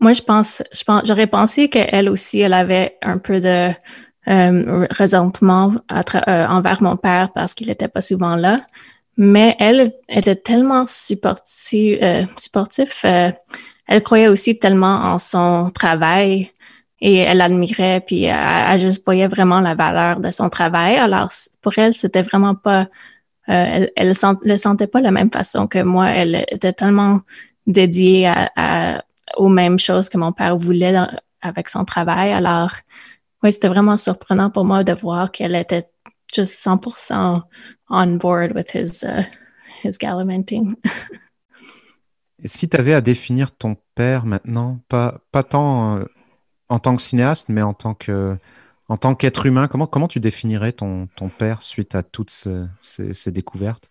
moi, 0.00 0.12
je 0.12 0.22
pense, 0.22 0.62
je 0.72 0.82
pense, 0.84 1.02
j'aurais 1.06 1.26
pensé 1.26 1.68
qu'elle 1.68 2.08
aussi, 2.08 2.40
elle 2.40 2.54
avait 2.54 2.96
un 3.02 3.18
peu 3.18 3.40
de 3.40 3.70
euh, 4.28 4.62
euh, 4.66 6.46
envers 6.46 6.82
mon 6.82 6.96
père 6.96 7.32
parce 7.32 7.54
qu'il 7.54 7.68
n'était 7.68 7.88
pas 7.88 8.00
souvent 8.00 8.36
là. 8.36 8.66
Mais 9.16 9.56
elle 9.58 9.92
était 10.08 10.36
tellement 10.36 10.86
supportive, 10.86 11.98
euh, 12.02 12.24
supportif. 12.36 13.02
Euh, 13.04 13.30
elle 13.86 14.02
croyait 14.02 14.28
aussi 14.28 14.58
tellement 14.58 14.96
en 15.12 15.18
son 15.18 15.70
travail 15.72 16.50
et 17.00 17.16
elle 17.16 17.40
admirait, 17.40 18.00
puis 18.00 18.24
elle, 18.24 18.78
juste 18.78 19.04
voyait 19.04 19.28
vraiment 19.28 19.60
la 19.60 19.74
valeur 19.74 20.20
de 20.20 20.30
son 20.30 20.48
travail. 20.48 20.96
Alors, 20.96 21.30
pour 21.60 21.78
elle, 21.78 21.94
c'était 21.94 22.22
vraiment 22.22 22.54
pas... 22.54 22.88
elle 23.46 23.90
ne 23.98 24.48
le 24.48 24.56
sentait 24.56 24.86
pas 24.86 25.00
de 25.00 25.04
la 25.04 25.10
même 25.10 25.30
façon 25.30 25.66
que 25.66 25.82
moi. 25.82 26.08
Elle 26.08 26.44
était 26.50 26.72
tellement 26.72 27.20
dédiée 27.66 28.26
à, 28.26 28.50
à 28.56 29.02
aux 29.36 29.48
mêmes 29.48 29.78
choses 29.78 30.08
que 30.08 30.18
mon 30.18 30.32
père 30.32 30.56
voulait 30.56 30.94
avec 31.42 31.68
son 31.68 31.84
travail. 31.84 32.32
Alors, 32.32 32.70
oui, 33.42 33.52
c'était 33.52 33.68
vraiment 33.68 33.96
surprenant 33.96 34.50
pour 34.50 34.64
moi 34.64 34.84
de 34.84 34.92
voir 34.92 35.30
qu'elle 35.30 35.54
était 35.54 35.88
juste 36.34 36.54
100% 36.64 37.42
on 37.90 38.06
board 38.16 38.52
with 38.54 38.74
his, 38.74 39.04
uh, 39.04 39.22
his 39.84 39.98
gallivanting. 39.98 40.76
si 42.44 42.68
tu 42.68 42.76
avais 42.76 42.94
à 42.94 43.00
définir 43.00 43.52
ton 43.52 43.76
père 43.94 44.26
maintenant, 44.26 44.80
pas, 44.88 45.20
pas 45.32 45.42
tant 45.42 45.98
euh, 45.98 46.04
en 46.68 46.78
tant 46.78 46.96
que 46.96 47.02
cinéaste, 47.02 47.48
mais 47.48 47.62
en 47.62 47.74
tant 47.74 47.94
que 47.94 48.36
en 48.88 48.98
tant 48.98 49.14
qu'être 49.14 49.46
humain, 49.46 49.66
comment, 49.66 49.86
comment 49.86 50.08
tu 50.08 50.20
définirais 50.20 50.72
ton, 50.72 51.08
ton 51.16 51.30
père 51.30 51.62
suite 51.62 51.94
à 51.94 52.02
toutes 52.02 52.28
ces, 52.28 52.66
ces 52.80 53.32
découvertes? 53.32 53.90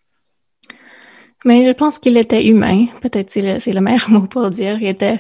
Mais 1.46 1.66
je 1.66 1.72
pense 1.72 1.98
qu'il 2.00 2.16
était 2.16 2.46
humain. 2.46 2.86
Peut-être 3.02 3.32
c'est 3.32 3.42
le, 3.42 3.74
le 3.74 3.82
meilleur 3.82 4.10
mot 4.12 4.28
pour 4.28 4.50
dire. 4.50 4.78
Il 4.80 4.88
était, 4.88 5.20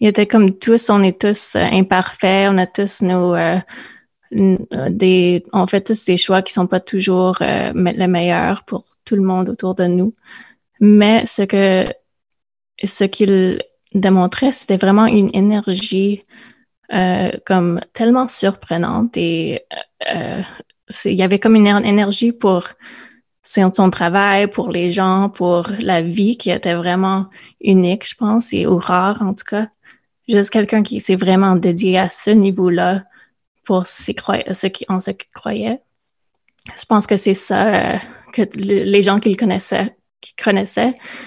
il 0.00 0.08
était 0.08 0.26
comme 0.26 0.58
tous, 0.58 0.90
on 0.90 1.02
est 1.02 1.20
tous 1.20 1.54
euh, 1.54 1.64
imparfaits, 1.72 2.48
on 2.50 2.58
a 2.58 2.66
tous 2.66 3.02
nos, 3.02 3.34
euh, 3.34 3.58
on 4.32 5.66
fait 5.66 5.80
tous 5.82 6.04
des 6.04 6.16
choix 6.16 6.42
qui 6.42 6.52
sont 6.52 6.66
pas 6.66 6.80
toujours 6.80 7.38
euh, 7.40 7.72
les 7.74 8.06
meilleurs 8.08 8.64
pour 8.64 8.84
tout 9.04 9.16
le 9.16 9.22
monde 9.22 9.48
autour 9.48 9.74
de 9.74 9.86
nous. 9.86 10.14
Mais 10.80 11.24
ce 11.26 11.42
que 11.42 11.84
ce 12.82 13.04
qu'il 13.04 13.62
démontrait, 13.94 14.52
c'était 14.52 14.76
vraiment 14.76 15.06
une 15.06 15.30
énergie 15.34 16.20
euh, 16.92 17.30
comme 17.46 17.80
tellement 17.92 18.28
surprenante 18.28 19.16
et 19.16 19.62
euh, 20.12 20.42
il 21.06 21.14
y 21.14 21.22
avait 21.22 21.38
comme 21.38 21.56
une 21.56 21.66
énergie 21.66 22.32
pour 22.32 22.68
son 23.42 23.90
travail, 23.90 24.48
pour 24.48 24.70
les 24.70 24.90
gens, 24.90 25.30
pour 25.30 25.68
la 25.80 26.02
vie 26.02 26.36
qui 26.36 26.50
était 26.50 26.74
vraiment 26.74 27.26
unique, 27.60 28.08
je 28.08 28.14
pense, 28.14 28.52
et 28.52 28.66
ou 28.66 28.78
rare 28.78 29.22
en 29.22 29.34
tout 29.34 29.44
cas. 29.48 29.68
Juste 30.28 30.50
quelqu'un 30.50 30.82
qui 30.82 31.00
s'est 31.00 31.16
vraiment 31.16 31.54
dédié 31.56 31.98
à 31.98 32.10
ce 32.10 32.30
niveau-là 32.30 33.04
pour 33.64 33.86
ceux 33.86 34.12
qui, 34.12 34.86
en 34.88 34.98
croyait. 35.34 35.80
Je 36.78 36.84
pense 36.86 37.06
que 37.06 37.16
c'est 37.16 37.34
ça 37.34 37.98
que 38.32 38.42
les 38.56 39.02
gens 39.02 39.18
qui 39.18 39.30
le 39.30 39.36
connaissaient, 39.36 39.94
qui 40.20 40.34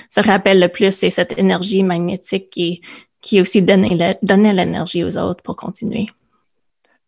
se 0.10 0.19
rappellent 0.19 0.60
le 0.60 0.69
plus, 0.69 0.91
c'est 0.91 1.10
cette 1.10 1.38
énergie 1.38 1.84
magnétique 1.84 2.50
qui, 2.50 2.82
qui 3.21 3.41
aussi 3.41 3.62
donnait 3.62 4.54
l'énergie 4.54 5.04
aux 5.04 5.17
autres 5.17 5.43
pour 5.43 5.56
continuer. 5.56 6.08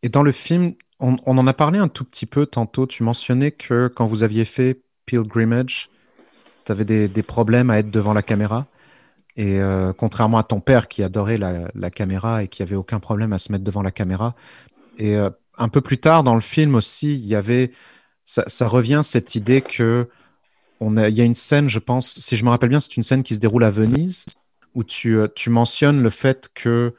Et 0.04 0.10
dans 0.10 0.24
le 0.24 0.32
film, 0.32 0.74
on, 1.00 1.18
en 1.26 1.48
a 1.48 1.54
parlé 1.54 1.80
un 1.80 1.88
tout 1.88 2.04
petit 2.04 2.26
peu 2.26 2.46
tantôt. 2.46 2.88
Tu 2.88 3.04
mentionnais 3.04 3.52
que 3.52 3.88
quand 3.88 4.06
vous 4.06 4.24
aviez 4.24 4.46
fait 4.46 4.82
Pilgrimage, 5.06 5.89
tu 6.65 6.72
avais 6.72 6.86
des, 6.86 7.24
problèmes 7.24 7.70
à 7.70 7.80
être 7.80 7.89
devant 7.89 8.13
la 8.13 8.22
caméra. 8.22 8.65
Et 9.36 9.60
euh, 9.60 9.94
contrairement 9.94 10.38
à 10.38 10.44
ton 10.44 10.60
père 10.60 10.88
qui 10.88 11.04
adorait 11.04 11.38
la, 11.38 11.89
caméra 11.89 12.44
et 12.44 12.48
qui 12.48 12.62
avait 12.62 12.76
aucun 12.76 13.00
problème 13.00 13.32
à 13.32 13.38
se 13.38 13.52
mettre 13.52 13.63
devant 13.63 13.82
la 13.82 13.92
caméra. 13.92 14.36
Et 15.00 15.16
euh, 15.16 15.30
un 15.58 15.70
peu 15.70 15.82
plus 15.82 15.98
tard 15.98 16.24
dans 16.24 16.36
le 16.36 16.42
film 16.42 16.76
aussi, 16.76 17.16
il 17.16 17.26
y 17.26 17.34
avait, 17.34 17.72
ça, 18.26 18.68
revient 18.68 19.02
cette 19.04 19.34
idée 19.34 19.62
que 19.62 20.08
on 20.82 20.96
il 20.98 21.14
y 21.14 21.22
a 21.22 21.26
une 21.26 21.36
scène, 21.36 21.68
je 21.68 21.80
pense, 21.80 22.20
si 22.20 22.36
je 22.38 22.46
me 22.46 22.50
rappelle 22.50 22.70
bien, 22.70 22.80
c'est 22.80 22.96
une 22.96 23.04
scène 23.04 23.24
qui 23.24 23.34
se 23.34 23.40
déroule 23.40 23.64
à 23.64 23.70
Venise 23.70 24.26
où 24.76 24.84
tu, 24.84 25.18
euh, 25.18 25.28
tu 25.36 25.50
mentionnes 25.50 26.02
le 26.02 26.10
fait 26.10 26.50
que 26.54 26.94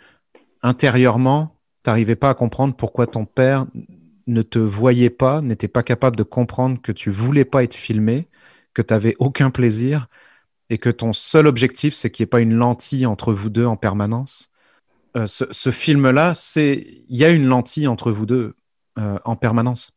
intérieurement, 0.63 1.57
tu 1.85 1.91
n'arrivais 1.91 2.17
pas 2.17 2.31
à 2.31 2.35
comprendre 2.35 2.75
pourquoi 2.75 3.07
ton 3.07 3.25
père 3.25 3.67
ne 4.27 4.43
te 4.43 4.59
voyait 4.59 5.11
pas, 5.11 5.41
n'était 5.41 5.69
pas 5.69 5.83
capable 5.83 6.17
de 6.17 6.23
comprendre 6.23 6.81
que 6.83 6.93
tu 6.93 7.11
voulais 7.11 7.45
pas 7.45 7.63
être 7.63 7.75
filmé, 7.75 8.29
que 8.75 8.83
tu 8.83 8.93
n'avais 8.93 9.17
aucun 9.19 9.51
plaisir 9.51 10.09
et 10.69 10.79
que 10.79 10.91
ton 10.91 11.13
seul 11.13 11.47
objectif, 11.47 11.95
c'est 11.95 12.11
qu'il 12.11 12.25
n'y 12.25 12.29
ait 12.29 12.31
pas 12.31 12.41
une 12.41 12.55
lentille 12.55 13.07
entre 13.07 13.33
vous 13.33 13.51
deux 13.51 13.67
en 13.67 13.77
permanence. 13.77 14.50
Euh, 15.17 15.27
ce, 15.27 15.71
film-là, 15.71 16.35
c'est 16.35 16.87
il 17.09 17.17
y 17.17 17.25
a 17.25 17.31
une 17.31 17.47
lentille 17.47 17.89
entre 17.89 18.13
vous 18.13 18.27
deux 18.27 18.55
euh, 18.99 19.19
en 19.25 19.37
permanence. 19.37 19.93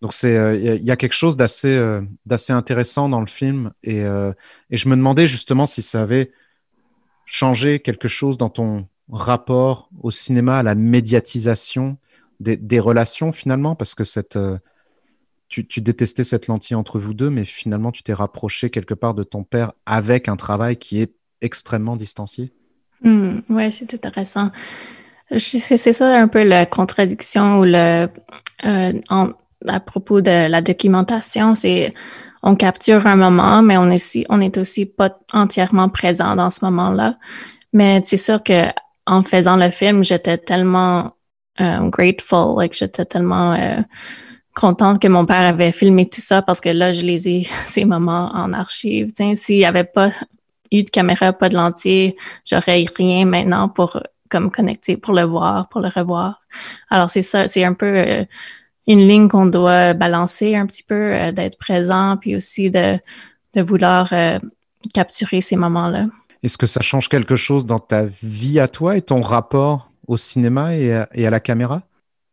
Donc 0.00 0.12
c'est 0.12 0.58
il 0.60 0.82
y, 0.82 0.90
a 0.90 0.96
quelque 0.96 1.14
chose 1.14 1.36
d'assez 1.36 2.00
d'assez 2.26 2.52
intéressant 2.52 3.08
dans 3.08 3.20
le 3.20 3.26
film 3.26 3.72
et, 3.82 4.02
je 4.02 4.88
me 4.88 4.96
demandais 4.96 5.26
justement 5.26 5.64
si 5.64 5.80
ça 5.80 6.02
avait 6.02 6.30
changer 7.24 7.80
quelque 7.80 8.08
chose 8.08 8.36
dans 8.36 8.50
ton 8.50 8.86
rapport 9.10 9.90
au 10.02 10.10
cinéma, 10.10 10.58
à 10.58 10.62
la 10.62 10.74
médiatisation 10.74 11.98
des, 12.40 12.80
relations 12.80 13.32
finalement 13.32 13.74
Parce 13.74 13.94
que 13.94 14.04
cette, 14.04 14.36
euh, 14.36 14.58
tu, 15.48 15.80
détestais 15.80 16.24
cette 16.24 16.46
lentille 16.46 16.76
entre 16.76 16.98
vous 16.98 17.14
deux, 17.14 17.30
mais 17.30 17.44
finalement 17.44 17.92
tu 17.92 18.02
t'es 18.02 18.12
rapproché 18.12 18.70
quelque 18.70 18.94
part 18.94 19.14
de 19.14 19.22
ton 19.22 19.44
père 19.44 19.72
avec 19.86 20.28
un 20.28 20.36
travail 20.36 20.76
qui 20.76 21.00
est 21.00 21.14
extrêmement 21.40 21.96
distancié. 21.96 22.52
Hmm, 23.04 23.40
oui, 23.50 23.70
c'est 23.70 23.92
intéressant. 23.94 24.50
C'est 25.36 25.76
ça 25.76 26.16
un 26.16 26.28
peu 26.28 26.42
la 26.42 26.66
contradiction 26.66 27.60
ou 27.60 27.64
le, 27.64 28.08
euh, 28.64 28.92
à 29.68 29.80
propos 29.80 30.20
de 30.20 30.48
la 30.48 30.60
documentation, 30.60 31.54
c'est 31.54 31.92
on 32.42 32.56
capture 32.56 33.06
un 33.06 33.16
moment, 33.16 33.62
mais 33.62 33.78
on 33.78 33.90
est, 33.90 34.26
on 34.28 34.40
est 34.40 34.58
aussi 34.58 34.84
pas 34.84 35.18
entièrement 35.32 35.88
présent 35.88 36.36
dans 36.36 36.50
ce 36.50 36.64
moment-là. 36.66 37.16
Mais 37.72 38.02
c'est 38.04 38.18
sûr 38.18 38.42
que 38.42 38.64
en 39.06 39.22
faisant 39.22 39.56
le 39.56 39.70
film, 39.70 40.04
j'étais 40.04 40.38
tellement 40.38 41.16
euh, 41.60 41.88
grateful, 41.88 42.58
like 42.58 42.74
j'étais 42.74 43.04
tellement 43.04 43.54
euh, 43.54 43.80
contente 44.54 45.00
que 45.00 45.08
mon 45.08 45.24
père 45.24 45.40
avait 45.40 45.72
filmé 45.72 46.08
tout 46.08 46.20
ça 46.20 46.42
parce 46.42 46.60
que 46.60 46.68
là, 46.68 46.92
je 46.92 47.02
les 47.02 47.28
ai 47.28 47.48
ces 47.66 47.84
moments 47.84 48.30
en 48.34 48.52
archive. 48.52 49.12
S'il 49.34 49.64
avait 49.64 49.84
pas 49.84 50.10
de 50.82 50.90
caméra, 50.90 51.32
pas 51.32 51.48
de 51.48 51.54
lentille, 51.54 52.16
j'aurais 52.44 52.84
rien 52.96 53.24
maintenant 53.24 53.68
pour 53.68 54.02
comme 54.30 54.50
connecter, 54.50 54.96
pour 54.96 55.14
le 55.14 55.22
voir, 55.22 55.68
pour 55.68 55.80
le 55.80 55.88
revoir. 55.88 56.40
Alors 56.90 57.10
c'est 57.10 57.22
ça, 57.22 57.46
c'est 57.46 57.64
un 57.64 57.74
peu 57.74 57.94
euh, 57.96 58.24
une 58.86 59.06
ligne 59.06 59.28
qu'on 59.28 59.46
doit 59.46 59.94
balancer 59.94 60.56
un 60.56 60.66
petit 60.66 60.82
peu, 60.82 61.12
euh, 61.14 61.32
d'être 61.32 61.58
présent, 61.58 62.16
puis 62.20 62.34
aussi 62.34 62.70
de, 62.70 62.98
de 63.54 63.62
vouloir 63.62 64.08
euh, 64.12 64.38
capturer 64.92 65.40
ces 65.40 65.56
moments-là. 65.56 66.06
Est-ce 66.42 66.58
que 66.58 66.66
ça 66.66 66.80
change 66.80 67.08
quelque 67.08 67.36
chose 67.36 67.64
dans 67.64 67.78
ta 67.78 68.04
vie 68.22 68.58
à 68.58 68.68
toi 68.68 68.96
et 68.96 69.02
ton 69.02 69.20
rapport 69.20 69.90
au 70.08 70.16
cinéma 70.16 70.74
et 70.74 70.92
à 70.92 71.30
la 71.30 71.40
caméra? 71.40 71.82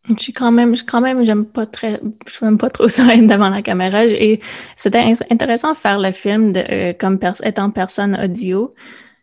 Je 0.10 0.22
suis 0.22 0.34
quand 0.34 0.52
même, 0.52 0.76
je, 0.76 0.84
quand 0.84 1.02
même, 1.02 1.24
j'aime 1.24 1.46
pas 1.46 1.66
très, 1.66 2.00
je 2.28 2.46
n'aime 2.46 2.58
pas 2.58 2.70
trop 2.70 2.88
ça 2.90 3.04
être 3.14 3.28
devant 3.28 3.50
la 3.50 3.62
caméra. 3.62 4.06
Et 4.06 4.40
c'était 4.76 5.14
intéressant 5.30 5.74
de 5.74 5.78
faire 5.78 6.00
le 6.00 6.12
film 6.12 6.54
de, 6.54 6.64
euh, 6.72 6.94
comme 6.94 7.20
étant 7.44 7.70
personne 7.70 8.20
audio 8.24 8.72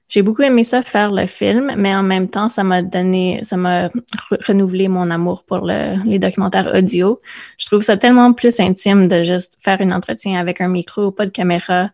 j'ai 0.08 0.22
beaucoup 0.22 0.42
aimé 0.42 0.64
ça 0.64 0.82
faire 0.82 1.12
le 1.12 1.26
film, 1.26 1.72
mais 1.76 1.94
en 1.94 2.02
même 2.02 2.28
temps, 2.28 2.48
ça 2.48 2.64
m'a 2.64 2.82
donné, 2.82 3.40
ça 3.42 3.56
m'a 3.58 3.90
renouvelé 4.46 4.88
mon 4.88 5.10
amour 5.10 5.44
pour 5.44 5.66
le, 5.66 6.02
les 6.06 6.18
documentaires 6.18 6.72
audio. 6.74 7.18
Je 7.58 7.66
trouve 7.66 7.82
ça 7.82 7.98
tellement 7.98 8.32
plus 8.32 8.58
intime 8.58 9.06
de 9.06 9.22
juste 9.22 9.58
faire 9.60 9.80
un 9.82 9.90
entretien 9.90 10.38
avec 10.40 10.62
un 10.62 10.68
micro, 10.68 11.10
pas 11.10 11.26
de 11.26 11.30
caméra. 11.30 11.90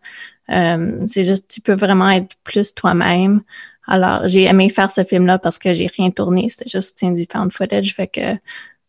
Euh, 0.49 0.97
c'est 1.07 1.25
juste, 1.25 1.49
tu 1.51 1.59
peux 1.59 1.75
vraiment 1.75 2.09
être 2.09 2.35
plus 2.45 2.73
toi-même. 2.73 3.41
Alors, 3.85 4.25
j'ai 4.27 4.43
aimé 4.43 4.69
faire 4.69 4.91
ce 4.91 5.03
film-là 5.03 5.37
parce 5.37 5.59
que 5.59 5.73
j'ai 5.73 5.87
rien 5.87 6.09
tourné. 6.09 6.47
C'était 6.49 6.69
juste 6.69 7.03
du 7.03 7.27
found 7.29 7.51
footage. 7.51 7.93
Fait 7.93 8.07
que 8.07 8.35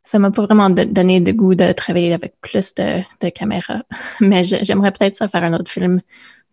ça 0.06 0.20
m'a 0.20 0.30
pas 0.30 0.46
vraiment 0.46 0.70
donné 0.70 1.18
de 1.18 1.32
goût 1.32 1.56
de 1.56 1.72
travailler 1.72 2.14
avec 2.14 2.40
plus 2.40 2.74
de, 2.76 3.28
caméras. 3.30 3.82
Mais 4.20 4.44
j'aimerais 4.44 4.92
peut-être 4.92 5.28
faire 5.28 5.42
un 5.42 5.52
autre 5.52 5.70
film 5.70 6.00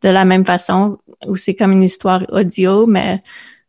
de 0.01 0.09
la 0.09 0.25
même 0.25 0.43
façon, 0.43 0.97
où 1.27 1.35
c'est 1.35 1.53
comme 1.53 1.71
une 1.71 1.83
histoire 1.83 2.25
audio, 2.29 2.85
mais 2.87 3.19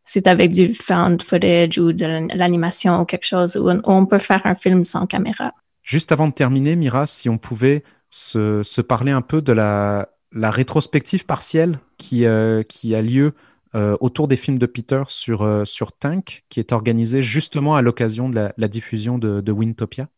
c'est 0.05 0.27
avec 0.27 0.51
du 0.51 0.75
found 0.75 1.23
footage 1.23 1.79
ou 1.79 1.92
de 1.92 2.27
l'animation 2.35 3.03
ou 3.03 3.05
quelque 3.05 3.27
chose 3.27 3.57
où 3.57 3.70
on 3.85 4.05
peut 4.05 4.18
faire 4.18 4.40
un 4.44 4.57
film 4.57 4.83
sans 4.83 5.07
caméra. 5.07 5.53
Juste 5.83 6.11
avant 6.11 6.27
de 6.27 6.33
terminer, 6.33 6.75
Mira, 6.75 7.07
si 7.07 7.29
on 7.29 7.38
pouvait 7.38 7.85
se, 8.11 8.81
parler 8.81 9.12
un 9.12 9.23
peu 9.23 9.42
de 9.42 9.53
la, 9.53 10.09
rétrospective 10.33 11.25
partielle 11.25 11.79
qui, 11.99 12.27
euh, 12.27 12.64
qui 12.64 12.97
a 12.97 13.03
lieu 13.03 13.35
euh, 13.74 13.96
autour 14.00 14.28
des 14.28 14.37
films 14.37 14.58
de 14.58 14.66
Peter 14.66 15.02
sur, 15.08 15.42
euh, 15.42 15.64
sur 15.64 15.92
Tank, 15.92 16.44
qui 16.48 16.60
est 16.60 16.72
organisée 16.72 17.22
justement 17.22 17.74
à 17.74 17.82
l'occasion 17.82 18.28
de 18.28 18.48
la, 18.56 18.68
diffusion 18.68 19.18
de, 19.18 19.40
de 19.40 19.52
Wintopia. 19.52 20.08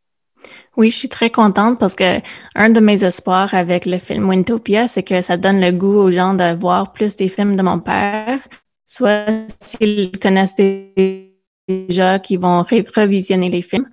Oui, 0.76 0.90
je 0.90 0.96
suis 0.96 1.08
très 1.08 1.30
contente 1.30 1.78
parce 1.78 1.94
que 1.94 2.20
un 2.54 2.70
de 2.70 2.80
mes 2.80 3.02
espoirs 3.02 3.54
avec 3.54 3.86
le 3.86 3.98
film 3.98 4.28
Wintopia, 4.28 4.88
c'est 4.88 5.02
que 5.02 5.20
ça 5.22 5.36
donne 5.36 5.60
le 5.60 5.72
goût 5.72 5.96
aux 5.96 6.10
gens 6.10 6.34
de 6.34 6.54
voir 6.58 6.92
plus 6.92 7.16
des 7.16 7.28
films 7.28 7.56
de 7.56 7.62
mon 7.62 7.78
père, 7.78 8.38
soit 8.84 9.26
s'ils 9.60 10.18
connaissent 10.20 10.54
déjà, 10.56 12.18
qui 12.18 12.36
vont 12.36 12.62
revisionner 12.62 13.50
les 13.50 13.62
films. 13.62 13.88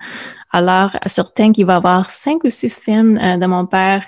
Alors, 0.52 0.92
sur 1.08 1.34
Tank, 1.34 1.58
il 1.58 1.66
va 1.66 1.74
y 1.74 1.76
avoir 1.78 2.10
cinq 2.10 2.44
ou 2.44 2.50
six 2.50 2.80
films 2.80 3.18
euh, 3.18 3.38
de 3.38 3.46
mon 3.48 3.66
père. 3.66 4.06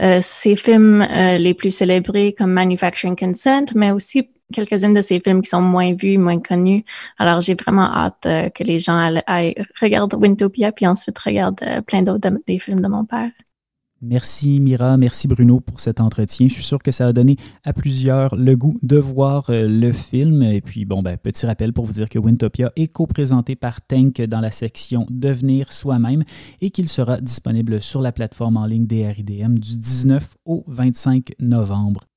Euh, 0.00 0.20
ces 0.22 0.56
films 0.56 1.02
euh, 1.02 1.36
les 1.36 1.52
plus 1.52 1.70
célébrés 1.70 2.34
comme 2.36 2.50
Manufacturing 2.50 3.14
Consent, 3.14 3.66
mais 3.74 3.90
aussi 3.90 4.30
quelques-unes 4.52 4.94
de 4.94 5.02
ces 5.02 5.20
films 5.20 5.42
qui 5.42 5.48
sont 5.48 5.60
moins 5.60 5.94
vus, 5.94 6.18
moins 6.18 6.38
connus. 6.40 6.84
Alors, 7.18 7.40
j'ai 7.40 7.54
vraiment 7.54 7.92
hâte 7.92 8.26
euh, 8.26 8.48
que 8.50 8.62
les 8.62 8.78
gens 8.78 8.98
aillent, 9.26 9.54
regarder 9.80 10.16
Wintopia, 10.16 10.72
puis 10.72 10.86
ensuite 10.86 11.18
regardent 11.18 11.62
euh, 11.62 11.80
plein 11.80 12.02
d'autres 12.02 12.30
des 12.46 12.58
films 12.58 12.80
de 12.80 12.88
mon 12.88 13.04
père. 13.04 13.30
Merci 14.04 14.58
Mira, 14.58 14.96
merci 14.96 15.28
Bruno 15.28 15.60
pour 15.60 15.78
cet 15.78 16.00
entretien. 16.00 16.48
Je 16.48 16.54
suis 16.54 16.64
sûr 16.64 16.82
que 16.82 16.90
ça 16.90 17.06
a 17.06 17.12
donné 17.12 17.36
à 17.62 17.72
plusieurs 17.72 18.34
le 18.34 18.56
goût 18.56 18.76
de 18.82 18.98
voir 18.98 19.48
euh, 19.48 19.68
le 19.68 19.92
film. 19.92 20.42
Et 20.42 20.60
puis, 20.60 20.84
bon, 20.84 21.02
ben, 21.02 21.16
petit 21.16 21.46
rappel 21.46 21.72
pour 21.72 21.84
vous 21.84 21.92
dire 21.92 22.08
que 22.08 22.18
Wintopia 22.18 22.72
est 22.74 22.88
co-présenté 22.88 23.54
par 23.54 23.80
Tank 23.80 24.20
dans 24.22 24.40
la 24.40 24.50
section 24.50 25.06
Devenir 25.08 25.72
soi-même 25.72 26.24
et 26.60 26.70
qu'il 26.70 26.88
sera 26.88 27.20
disponible 27.20 27.80
sur 27.80 28.02
la 28.02 28.10
plateforme 28.10 28.56
en 28.56 28.66
ligne 28.66 28.86
des 28.86 29.06
RIDM 29.06 29.54
du 29.54 29.78
19 29.78 30.36
au 30.46 30.64
25 30.66 31.34
novembre. 31.38 32.11